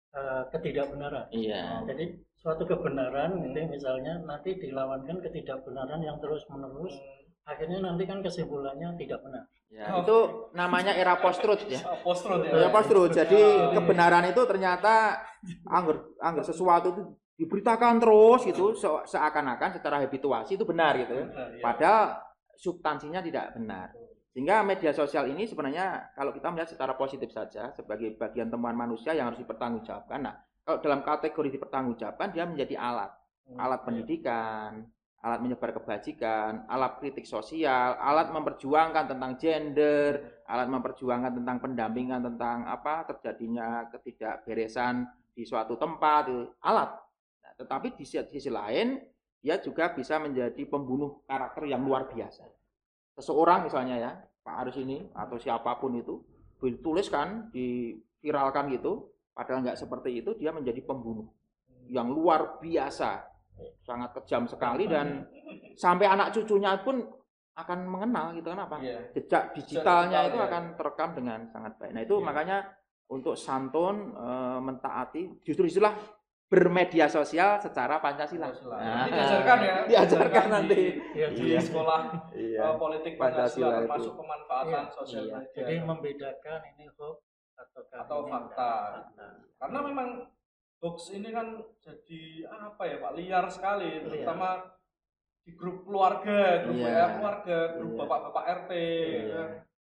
[0.10, 1.30] eh, ketidakbenaran.
[1.30, 1.86] Iya.
[1.86, 3.44] Jadi suatu kebenaran Hmm.
[3.46, 6.96] gitu misalnya nanti dilawankan ketidakbenaran yang terus menerus,
[7.44, 9.46] akhirnya nanti kan kesimpulannya tidak benar.
[9.70, 10.02] Ya, Oh.
[10.02, 10.18] itu
[10.54, 11.78] namanya era post truth ya.
[11.86, 12.58] Ah, post-truth ya.
[12.58, 13.14] Ya post truth.
[13.14, 15.22] Jadi Ah, kebenaran itu ternyata
[15.64, 17.02] angger angger sesuatu itu
[17.38, 21.14] diberitakan terus gitu se- seakan-akan secara habituasi itu benar gitu.
[21.14, 21.62] Ya.
[21.62, 22.18] Padahal
[22.58, 23.94] substansinya tidak benar.
[24.40, 29.12] Sehingga media sosial ini sebenarnya kalau kita melihat secara positif saja sebagai bagian temuan manusia
[29.12, 30.16] yang harus dipertanggungjawabkan.
[30.16, 33.12] Nah, kalau dalam kategori dipertanggungjawabkan dia menjadi alat,
[33.52, 33.60] Hmm.
[33.60, 34.88] alat pendidikan,
[35.20, 42.64] alat menyebar kebajikan, alat kritik sosial, alat memperjuangkan tentang gender, alat memperjuangkan tentang pendampingan tentang
[42.64, 45.04] apa terjadinya ketidakberesan
[45.36, 46.96] di suatu tempat, itu alat.
[47.44, 49.04] Nah, tetapi di sisi, di sisi lain
[49.44, 52.48] dia juga bisa menjadi pembunuh karakter yang luar biasa
[53.20, 54.12] seseorang misalnya ya
[54.50, 56.18] Pak Aris ini atau siapa pun itu
[56.58, 61.30] dituliskan diviralkan gitu padahal nggak seperti itu dia menjadi pembunuh
[61.86, 63.30] yang luar biasa
[63.86, 65.30] sangat kejam sekali dan
[65.78, 66.98] sampai anak cucunya pun
[67.54, 69.14] akan mengenal gitu kenapa Iya.
[69.14, 70.46] jejak digitalnya digital, itu ya.
[70.50, 72.26] akan terekam dengan sangat baik nah itu Iya.
[72.26, 72.58] makanya
[73.14, 75.94] untuk santun eh, mentaati justru itulah
[76.50, 78.50] bermedia sosial secara Pancasila.
[78.50, 78.74] Pancasila.
[78.76, 79.76] Nah, Nanti diajarkan ya.
[79.86, 80.82] diajarkan di- nanti.
[81.14, 81.60] Ya, di Iya.
[81.62, 82.02] sekolah
[82.34, 82.60] Iya.
[82.60, 83.80] uh, politik Pancasila Pancasila itu.
[83.80, 84.92] termasuk pemanfaatan Iya.
[84.92, 85.36] sosial Iya.
[85.38, 85.54] media.
[85.56, 87.18] Jadi membedakan ini hoax
[87.56, 88.74] atau Atau fakta.
[89.56, 90.10] Karena memang
[90.80, 91.48] hoax ini kan
[91.78, 94.04] jadi apa ya Pak liar sekali, Liar.
[94.04, 94.50] terutama
[95.40, 96.90] di grup keluarga, grup Iya.
[96.90, 98.00] WA keluarga, grup Iya.
[98.02, 98.72] bapak-bapak RT.
[98.74, 99.46] Iya.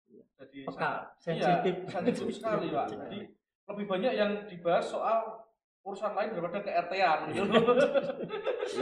[0.10, 0.24] ya.
[0.36, 1.76] Jadi Peka, sangat- sensitif.
[1.78, 2.86] Iya, sensitif sekali Pak.
[2.98, 3.20] Jadi
[3.70, 5.39] lebih banyak yang dibahas soal
[5.90, 7.60] urusan lain daripada ke RT-an gitu.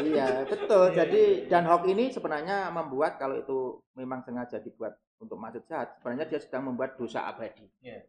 [0.03, 0.85] Iya, betul.
[0.91, 1.47] Iya, Jadi iya.
[1.47, 6.39] dan hoax ini sebenarnya membuat kalau itu memang sengaja dibuat untuk maksud jahat, sebenarnya dia
[6.43, 7.65] sedang membuat dosa abadi.
[7.81, 8.05] Iya.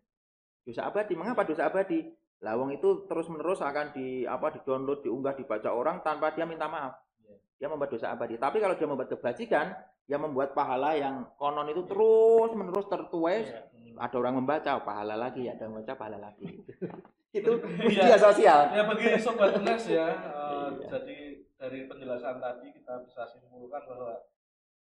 [0.67, 1.15] Dosa abadi.
[1.15, 2.05] Mengapa dosa abadi?
[2.39, 6.99] Lawang itu terus-menerus akan di apa di-download, diunggah, dibaca orang tanpa dia minta maaf.
[7.23, 7.37] Iya.
[7.65, 8.37] Dia membuat dosa abadi.
[8.37, 9.75] Tapi kalau dia membuat kebajikan,
[10.07, 13.47] dia membuat pahala yang konon itu terus-menerus tertuai.
[13.47, 13.61] Iya.
[13.99, 16.47] Ada orang membaca, pahala lagi, ada yang membaca, pahala lagi.
[17.31, 17.77] itu Iya.
[17.79, 18.61] media sosial.
[18.71, 20.89] ya bagi sobat Nes ya, eh, Iya.
[20.89, 21.19] jadi
[21.55, 24.15] dari penjelasan tadi kita bisa simpulkan bahwa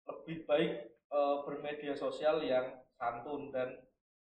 [0.05, 0.71] lebih baik
[1.05, 3.79] eh, bermedia sosial yang santun dan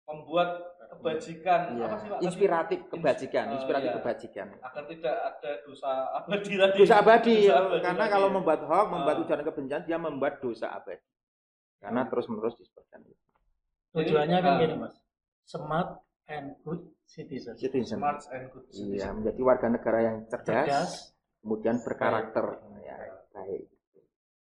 [0.06, 1.84] membuat kebajikan Iya.
[1.84, 2.20] apa sih Pak?
[2.22, 3.98] Inspiratif kebajikan, Oh, inspiratif iya.
[3.98, 4.48] kebajikan.
[4.62, 6.78] agar tidak ada dosa abadi tadi.
[6.78, 7.56] Dosa abadi, Dosa ya.
[7.58, 8.34] abadi karena tadi kalau ya.
[8.34, 9.24] membuat hoax, membuat Ah.
[9.24, 11.02] ujaran kebencian, dia membuat dosa abadi.
[11.76, 13.18] Karena terus-menerus disebutkan itu.
[13.94, 14.96] tujuannya kan gini mas
[15.42, 17.98] smart and good citizen Citizen.
[17.98, 19.12] smart and good Iya, citizen.
[19.16, 20.92] menjadi warga negara yang cerdas, cerdas
[21.40, 22.46] kemudian berkarakter.
[22.80, 22.98] Ya,
[23.32, 23.64] baik.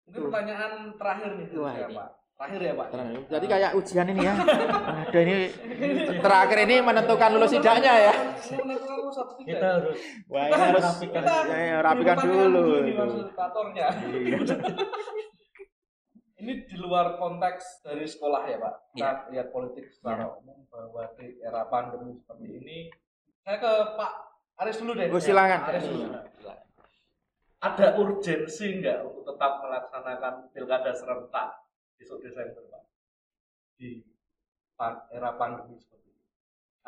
[0.05, 1.95] Mungkin pertanyaan terakhir nih Wah, ya, ini.
[1.95, 2.09] Pak.
[2.35, 2.87] Terakhir ya Pak.
[2.91, 4.35] Terang- Jadi kayak ujian ini ya.
[5.07, 5.37] Ada ini
[6.19, 8.15] terakhir ini menentukan lulus tidaknya ya.
[9.41, 11.23] Kita harus Wah, harus rapikan.
[11.23, 12.63] ya, ya, rapikan dulu.
[12.81, 12.93] Ini.
[13.73, 13.89] Iya.
[16.41, 18.74] Ini di luar konteks dari sekolah ya Pak.
[18.97, 19.12] Kita Iya.
[19.28, 22.78] lihat politik secara umum bahwa di era pandemi seperti ini.
[23.45, 24.12] Saya ke Pak
[24.64, 25.09] Aris dulu deh.
[25.12, 25.61] Oh, silakan.
[25.68, 26.05] Aris dulu.
[27.61, 31.61] Ada urgensi nggak untuk tetap melaksanakan pilkada serentak
[32.01, 32.82] besok Desember Pak?
[33.76, 34.01] Di
[35.12, 36.24] era pandemi seperti ini.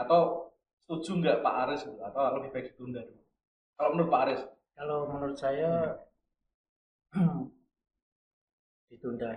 [0.00, 0.48] Atau
[0.80, 2.00] setuju nggak Pak Aris gitu?
[2.00, 3.20] Atau lebih baik ditunda dulu?
[3.76, 4.42] Kalau menurut Pak Aris,
[4.72, 6.00] kalau menurut saya
[8.93, 9.32] ditunda.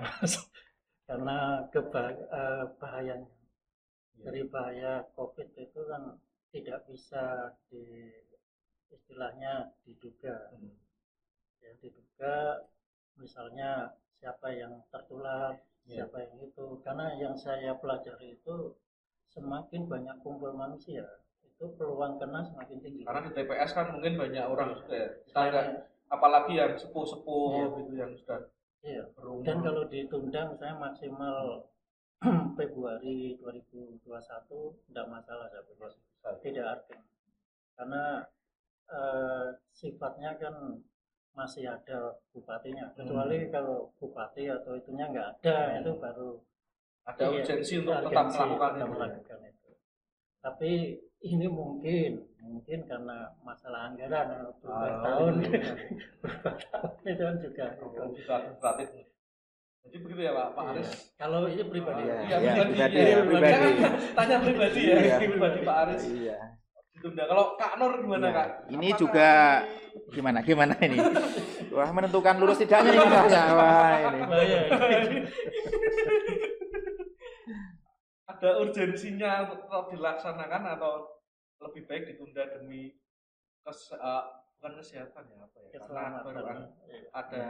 [1.07, 2.63] Karena keba- eh,
[4.19, 6.19] dari bahaya covid itu kan
[6.51, 8.11] tidak bisa di
[8.91, 10.51] istilahnya diduga.
[11.63, 12.67] Ya diduga
[13.15, 16.01] misalnya siapa yang tertular Ya.
[16.01, 16.81] siapa yang itu.
[16.81, 18.73] Karena yang saya pelajari itu
[19.29, 21.05] semakin banyak kumpul manusia
[21.45, 23.05] itu peluang kena semakin tinggi.
[23.05, 25.07] Karena di TPS kan mungkin banyak orang ya.
[25.29, 27.65] Selain- nggak- apalagi yang sepuh-sepuh Iya.
[27.77, 28.39] gitu yang sudah
[28.85, 29.03] iya
[29.41, 31.65] dan kalau ditunda misalnya maksimal
[32.57, 33.99] Februari 2021
[34.87, 35.89] tidak masalah saya pikir
[36.53, 37.03] tidak urgent
[37.75, 38.03] karena
[38.87, 40.79] eh, sifatnya kan
[41.35, 45.79] masih ada bupatinya kecuali kalau bupati atau itunya nggak ada Hmm.
[45.83, 46.29] itu baru
[47.05, 48.79] ada iya, urgensi untuk tetap melakukan tetap itu.
[48.79, 48.87] ya.
[48.87, 49.71] melakukan itu
[50.39, 50.71] tapi
[51.25, 55.59] ini mungkin mungkin karena masalah anggaran beberapa Ah, tahun iya.
[56.21, 57.65] beberapa tahun itu kan juga.
[59.85, 60.71] Jadi begitu ya Pak, Pak Iya.
[60.77, 60.89] Aris.
[61.17, 63.05] kalau itu pribadi Iya, Iya, iya, pribadi, pribadi, ya.
[63.05, 63.49] ya, pribadi.
[63.53, 65.17] Jangan Tanya pribadi ya, Iya.
[65.21, 66.03] pribadi Pak Aris.
[66.05, 66.37] Iya.
[66.93, 67.23] Ditunda.
[67.25, 68.37] Kalau Kak Nur gimana Iya.
[68.37, 68.47] Kak?
[68.69, 69.29] Ini Apakah juga
[70.09, 70.97] gimana gimana ini?
[71.69, 73.41] Wah, menentukan lulus tidaknya ini misalnya.
[73.53, 74.19] Wah, ini.
[74.25, 74.57] bahaya
[78.25, 81.14] ada urgensinya untuk dilaksanakan atau
[81.57, 82.93] lebih baik ditunda demi
[83.61, 84.23] kes, eh,
[84.57, 85.69] bukan kesehatan ya apa ya?
[85.75, 86.71] Karena baru keselamatan an-
[87.11, 87.43] ada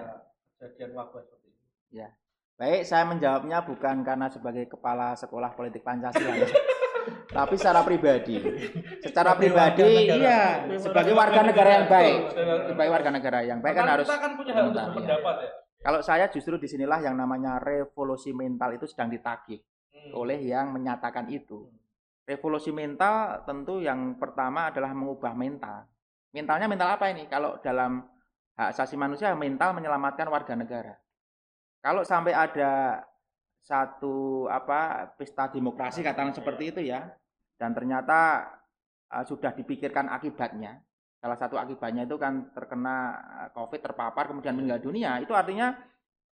[0.56, 2.08] kejadian wabah seperti ini.
[2.56, 6.47] Baik, saya menjawabnya bukan karena sebagai kepala sekolah politik Pancasila ya.
[7.36, 8.39] Tapi secara pribadi.
[9.03, 12.16] Secara Sebagai pribadi iya, sebagai warga negara yang baik.
[12.66, 15.49] Sebagai- warga negara yang baik kan harus kita kan punya hak untuk ya.
[15.84, 19.60] Kalau saya justru di sinilah yang namanya revolusi mental itu sedang ditagih
[19.91, 20.16] Hmm.
[20.16, 21.68] oleh yang menyatakan itu.
[22.26, 25.86] Revolusi mental tentu yang pertama adalah mengubah mental.
[26.34, 27.30] Mentalnya mental apa ini?
[27.30, 28.01] Kalau dalam
[28.57, 30.97] hak asasi manusia, mental menyelamatkan warga negara.
[31.86, 33.05] Kalau sampai ada
[33.61, 37.05] satu apa pesta demokrasi katakan seperti itu ya,
[37.61, 38.49] dan ternyata
[39.13, 40.82] uh, sudah dipikirkan akibatnya.
[41.21, 45.21] Salah satu akibatnya itu kan terkena uh, COVID, terpapar, kemudian meninggal dunia.
[45.21, 45.78] Itu artinya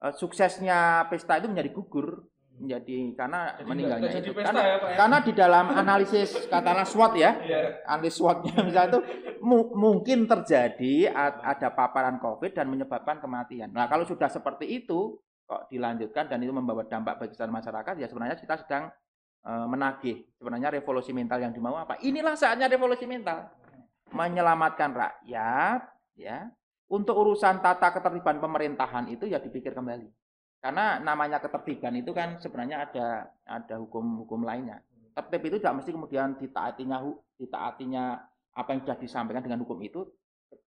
[0.04, 4.38] uh, suksesnya pesta itu menjadi gugur, menjadi karena Jadi meninggalnya jadi itu.
[4.38, 4.96] Karena, ya, Pak, ya?
[5.00, 7.60] karena di dalam analisis katakanlah SWOT ya, Iya.
[7.88, 9.00] analisis SWOT-nya misalnya itu
[9.42, 11.10] mu- mungkin terjadi
[11.42, 13.74] ada paparan COVID dan menyebabkan kematian.
[13.74, 18.08] Nah, kalau sudah seperti itu kok dilanjutkan dan itu membawa dampak bagi seluruh masyarakat, ya
[18.08, 18.94] sebenarnya kita sedang
[19.42, 21.98] eh, menagih sebenarnya revolusi mental yang dimau apa?
[22.06, 23.50] Inilah saatnya revolusi mental.
[24.12, 25.82] Menyelamatkan rakyat
[26.16, 26.52] ya.
[26.92, 30.12] Untuk urusan tata ketertiban pemerintahan itu ya dipikir kembali.
[30.62, 34.78] Karena namanya ketertiban itu kan sebenarnya ada ada hukum-hukum lainnya.
[35.18, 37.02] Tertib itu tidak mesti kemudian ditaatinya
[37.42, 38.04] ditaatinya
[38.54, 40.06] apa yang sudah disampaikan dengan hukum itu.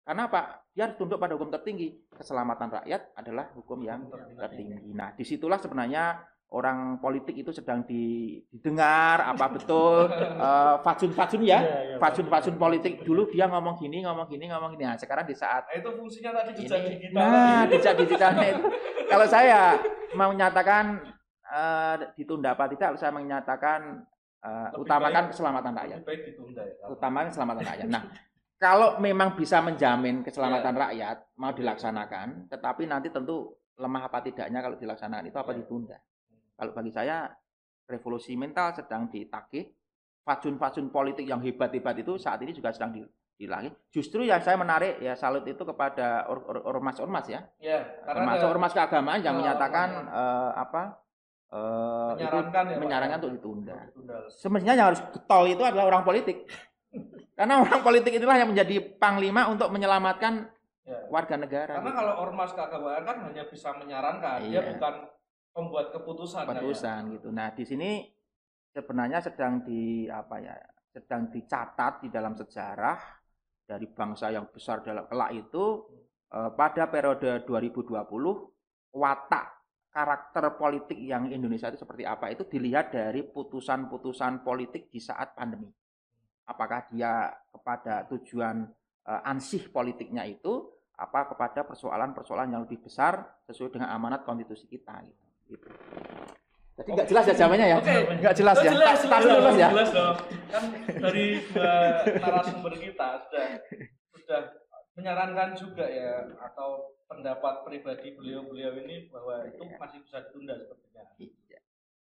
[0.05, 0.61] Karena apa?
[0.77, 2.05] Dia harus tunduk pada hukum tertinggi.
[2.13, 4.05] Keselamatan rakyat adalah hukum yang
[4.37, 4.93] tertinggi.
[4.93, 10.09] Nah, di situlah sebenarnya orang politik itu sedang di- didengar apa betul
[10.45, 14.83] eh, fatsun-fatsun ya, Iya, iya, fatsun-fatsun politik dulu dia ngomong gini, ngomong gini, ngomong gini.
[14.83, 17.21] Nah, sekarang di saat Nah, itu fungsinya tadi jejak digital.
[17.21, 18.63] nah, jejak digitalnya itu.
[19.11, 19.77] Kalau saya
[20.13, 21.05] mau menyatakan
[21.45, 24.05] eh, ditunda apa tidak, saya menyatakan
[24.39, 25.97] Lebih utamakan baik- keselamatan rakyat.
[25.97, 26.75] Lebih baik ditunda ya.
[26.87, 27.87] Utamakan keselamatan rakyat.
[27.87, 28.03] Nah,
[28.63, 30.81] kalau memang bisa menjamin keselamatan Iya.
[30.81, 35.59] rakyat mau dilaksanakan, tetapi nanti tentu lemah apa tidaknya kalau dilaksanakan itu apa Iya.
[35.61, 35.97] ditunda.
[36.59, 37.31] Kalau bagi saya
[37.87, 39.71] revolusi mental sedang ditagih,
[40.21, 43.71] fatsun-fatsun politik yang hebat-hebat itu saat ini juga sedang di- dilangi.
[43.87, 48.47] Justru yang saya menarik ya salut itu kepada or- or- ormas-ormas ya, Ya, karena termasuk
[48.51, 50.81] ormas keagamaan yang Oh, menyatakan eh, apa
[51.47, 52.81] eh, itu Menyarankan ya, Pak?
[52.83, 53.75] menyarankan untuk ditunda.
[53.87, 54.15] Ditunda.
[54.27, 56.43] Semestinya yang harus getol itu adalah orang politik.
[57.39, 60.51] Karena orang politik inilah yang menjadi panglima untuk menyelamatkan
[60.83, 61.05] Ya.
[61.07, 61.77] warga negara.
[61.77, 61.99] Karena gitu.
[62.01, 64.73] kalau ormas keagamaan kan hanya bisa menyarankan, dia Iya.
[64.73, 64.93] bukan
[65.59, 66.43] pembuat keputusan.
[66.47, 66.49] ya?
[66.55, 67.27] keputusan gitu.
[67.35, 67.91] Nah, di sini
[68.71, 70.55] sebenarnya sedang di apa ya?
[70.89, 72.97] Sedang dicatat di dalam sejarah
[73.67, 75.85] dari bangsa yang besar dalam kelak itu
[76.33, 77.93] eh, pada periode 2020
[78.97, 79.45] watak
[79.93, 85.69] karakter politik yang Indonesia itu seperti apa itu dilihat dari putusan-putusan politik di saat pandemi.
[86.49, 88.65] Apakah dia kepada tujuan
[89.05, 94.99] eh, ansih politiknya itu apa kepada persoalan-persoalan yang lebih besar sesuai dengan amanat konstitusi kita
[95.07, 95.28] gitu.
[95.49, 95.67] Gitu.
[96.79, 97.77] Jadi nggak jelas ya jawabannya ya?
[97.81, 97.95] Oke.
[98.23, 98.71] Nggak jelas Oh, ya?
[98.71, 99.69] jelas, jelas, Mas, ya?
[99.73, 100.17] jelas dong.
[100.47, 100.63] Kan
[101.01, 101.25] dari
[102.15, 103.45] narasumber kita sudah
[104.15, 104.41] sudah
[104.95, 109.75] menyarankan juga ya atau pendapat pribadi beliau-beliau ini bahwa itu Iya.
[109.75, 111.59] masih bisa ditunda sepertinya Iya.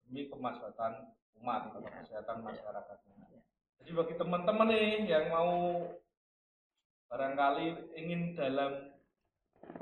[0.05, 0.93] demi kemaslahatan
[1.41, 1.91] umat atau Iya.
[2.05, 3.41] kesehatan masyarakatnya.
[3.81, 5.51] Jadi bagi teman-teman nih yang mau
[7.09, 8.93] barangkali ingin dalam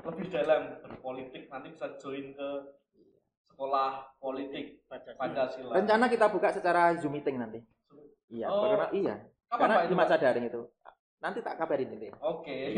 [0.02, 2.50] lebih dalam berpolitik nanti bisa join ke
[3.60, 4.80] sekolah politik
[5.20, 5.76] Pancasila.
[5.76, 7.60] Rencana kita buka secara Zoom meeting nanti.
[8.32, 8.72] Iya, Oh.
[8.72, 9.14] karena iya.
[9.52, 10.64] Kapan Karena Pak di masa daring itu.
[11.20, 12.08] Nanti tak kabarin ini.
[12.24, 12.72] Oke.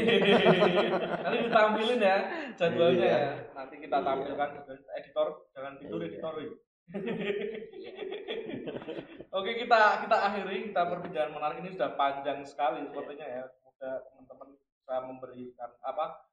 [1.22, 2.18] Nanti ditampilin ya
[2.58, 3.14] jadwalnya Iya.
[3.14, 3.30] ya.
[3.54, 4.06] Nanti kita Iya.
[4.10, 4.50] tampilkan
[4.98, 6.18] editor jangan tidur Iya.
[6.18, 6.34] editor.
[6.42, 6.50] wih.
[9.38, 13.46] Oke kita kita akhiri kita perbincangan menarik ini sudah panjang sekali sepertinya ya.
[13.54, 16.26] Semoga teman-teman bisa memberikan apa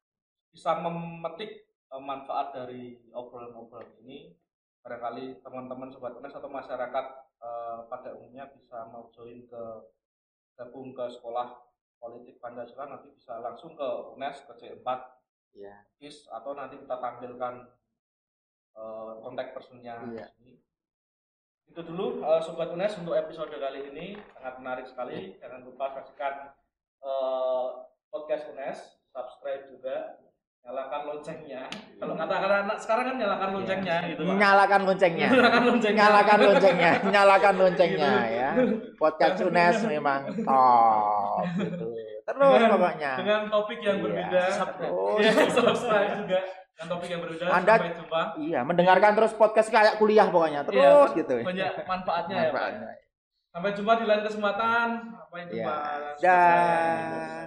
[0.50, 4.30] bisa memetik manfaat dari obrolan-obrolan ini.
[4.86, 7.06] Barangkali teman-teman sobat UNES atau masyarakat
[7.42, 9.64] eh, pada umumnya bisa mau join ke
[10.56, 11.58] gabung ke sekolah
[12.00, 14.88] politik Pancasila nanti bisa langsung ke UNES ke C4
[15.58, 15.76] Iya.
[15.98, 17.54] KIS atau nanti kita tampilkan
[18.78, 20.54] eh, kontak personnya di sini.
[21.70, 25.38] Itu dulu eh, sobat UNES untuk episode kali ini sangat menarik sekali.
[25.42, 26.54] Jangan lupa saksikan
[27.02, 27.68] eh,
[28.10, 28.80] podcast UNES,
[29.10, 29.96] subscribe juga,
[30.60, 31.62] nyalakan loncengnya.
[31.97, 34.22] Kalau kata-kata anak sekarang kan nyalakan loncengnya gitu.
[34.22, 34.36] Pak.
[34.38, 35.28] Nyalakan loncengnya.
[35.30, 35.99] Nyalakan loncengnya.
[36.05, 38.36] Nyalakan loncengnya, nyalakan loncengnya Gitu.
[38.38, 38.49] ya.
[38.95, 41.88] Podcast Unes memang top gitu.
[42.30, 43.12] Terus Dengan- pokoknya.
[43.18, 44.41] Dengan topik yang Iya, berbeda.
[44.78, 45.20] terus.
[45.26, 46.39] Ya, subscribe juga.
[46.70, 47.43] Dengan topik yang berbeda.
[47.49, 48.22] Anda- Sampai jumpa.
[48.38, 50.62] Iya, mendengarkan terus podcast kayak kuliah pokoknya.
[50.64, 51.36] Terus Iya, gitu.
[51.41, 52.62] Banyak manfaatnya ya, Pak.
[52.62, 52.91] Manfaatnya.
[53.49, 54.88] Sampai jumpa di lain kesempatan.
[55.10, 55.76] Sampai jumpa.
[56.22, 56.38] Ya.
[56.38, 57.39] Dan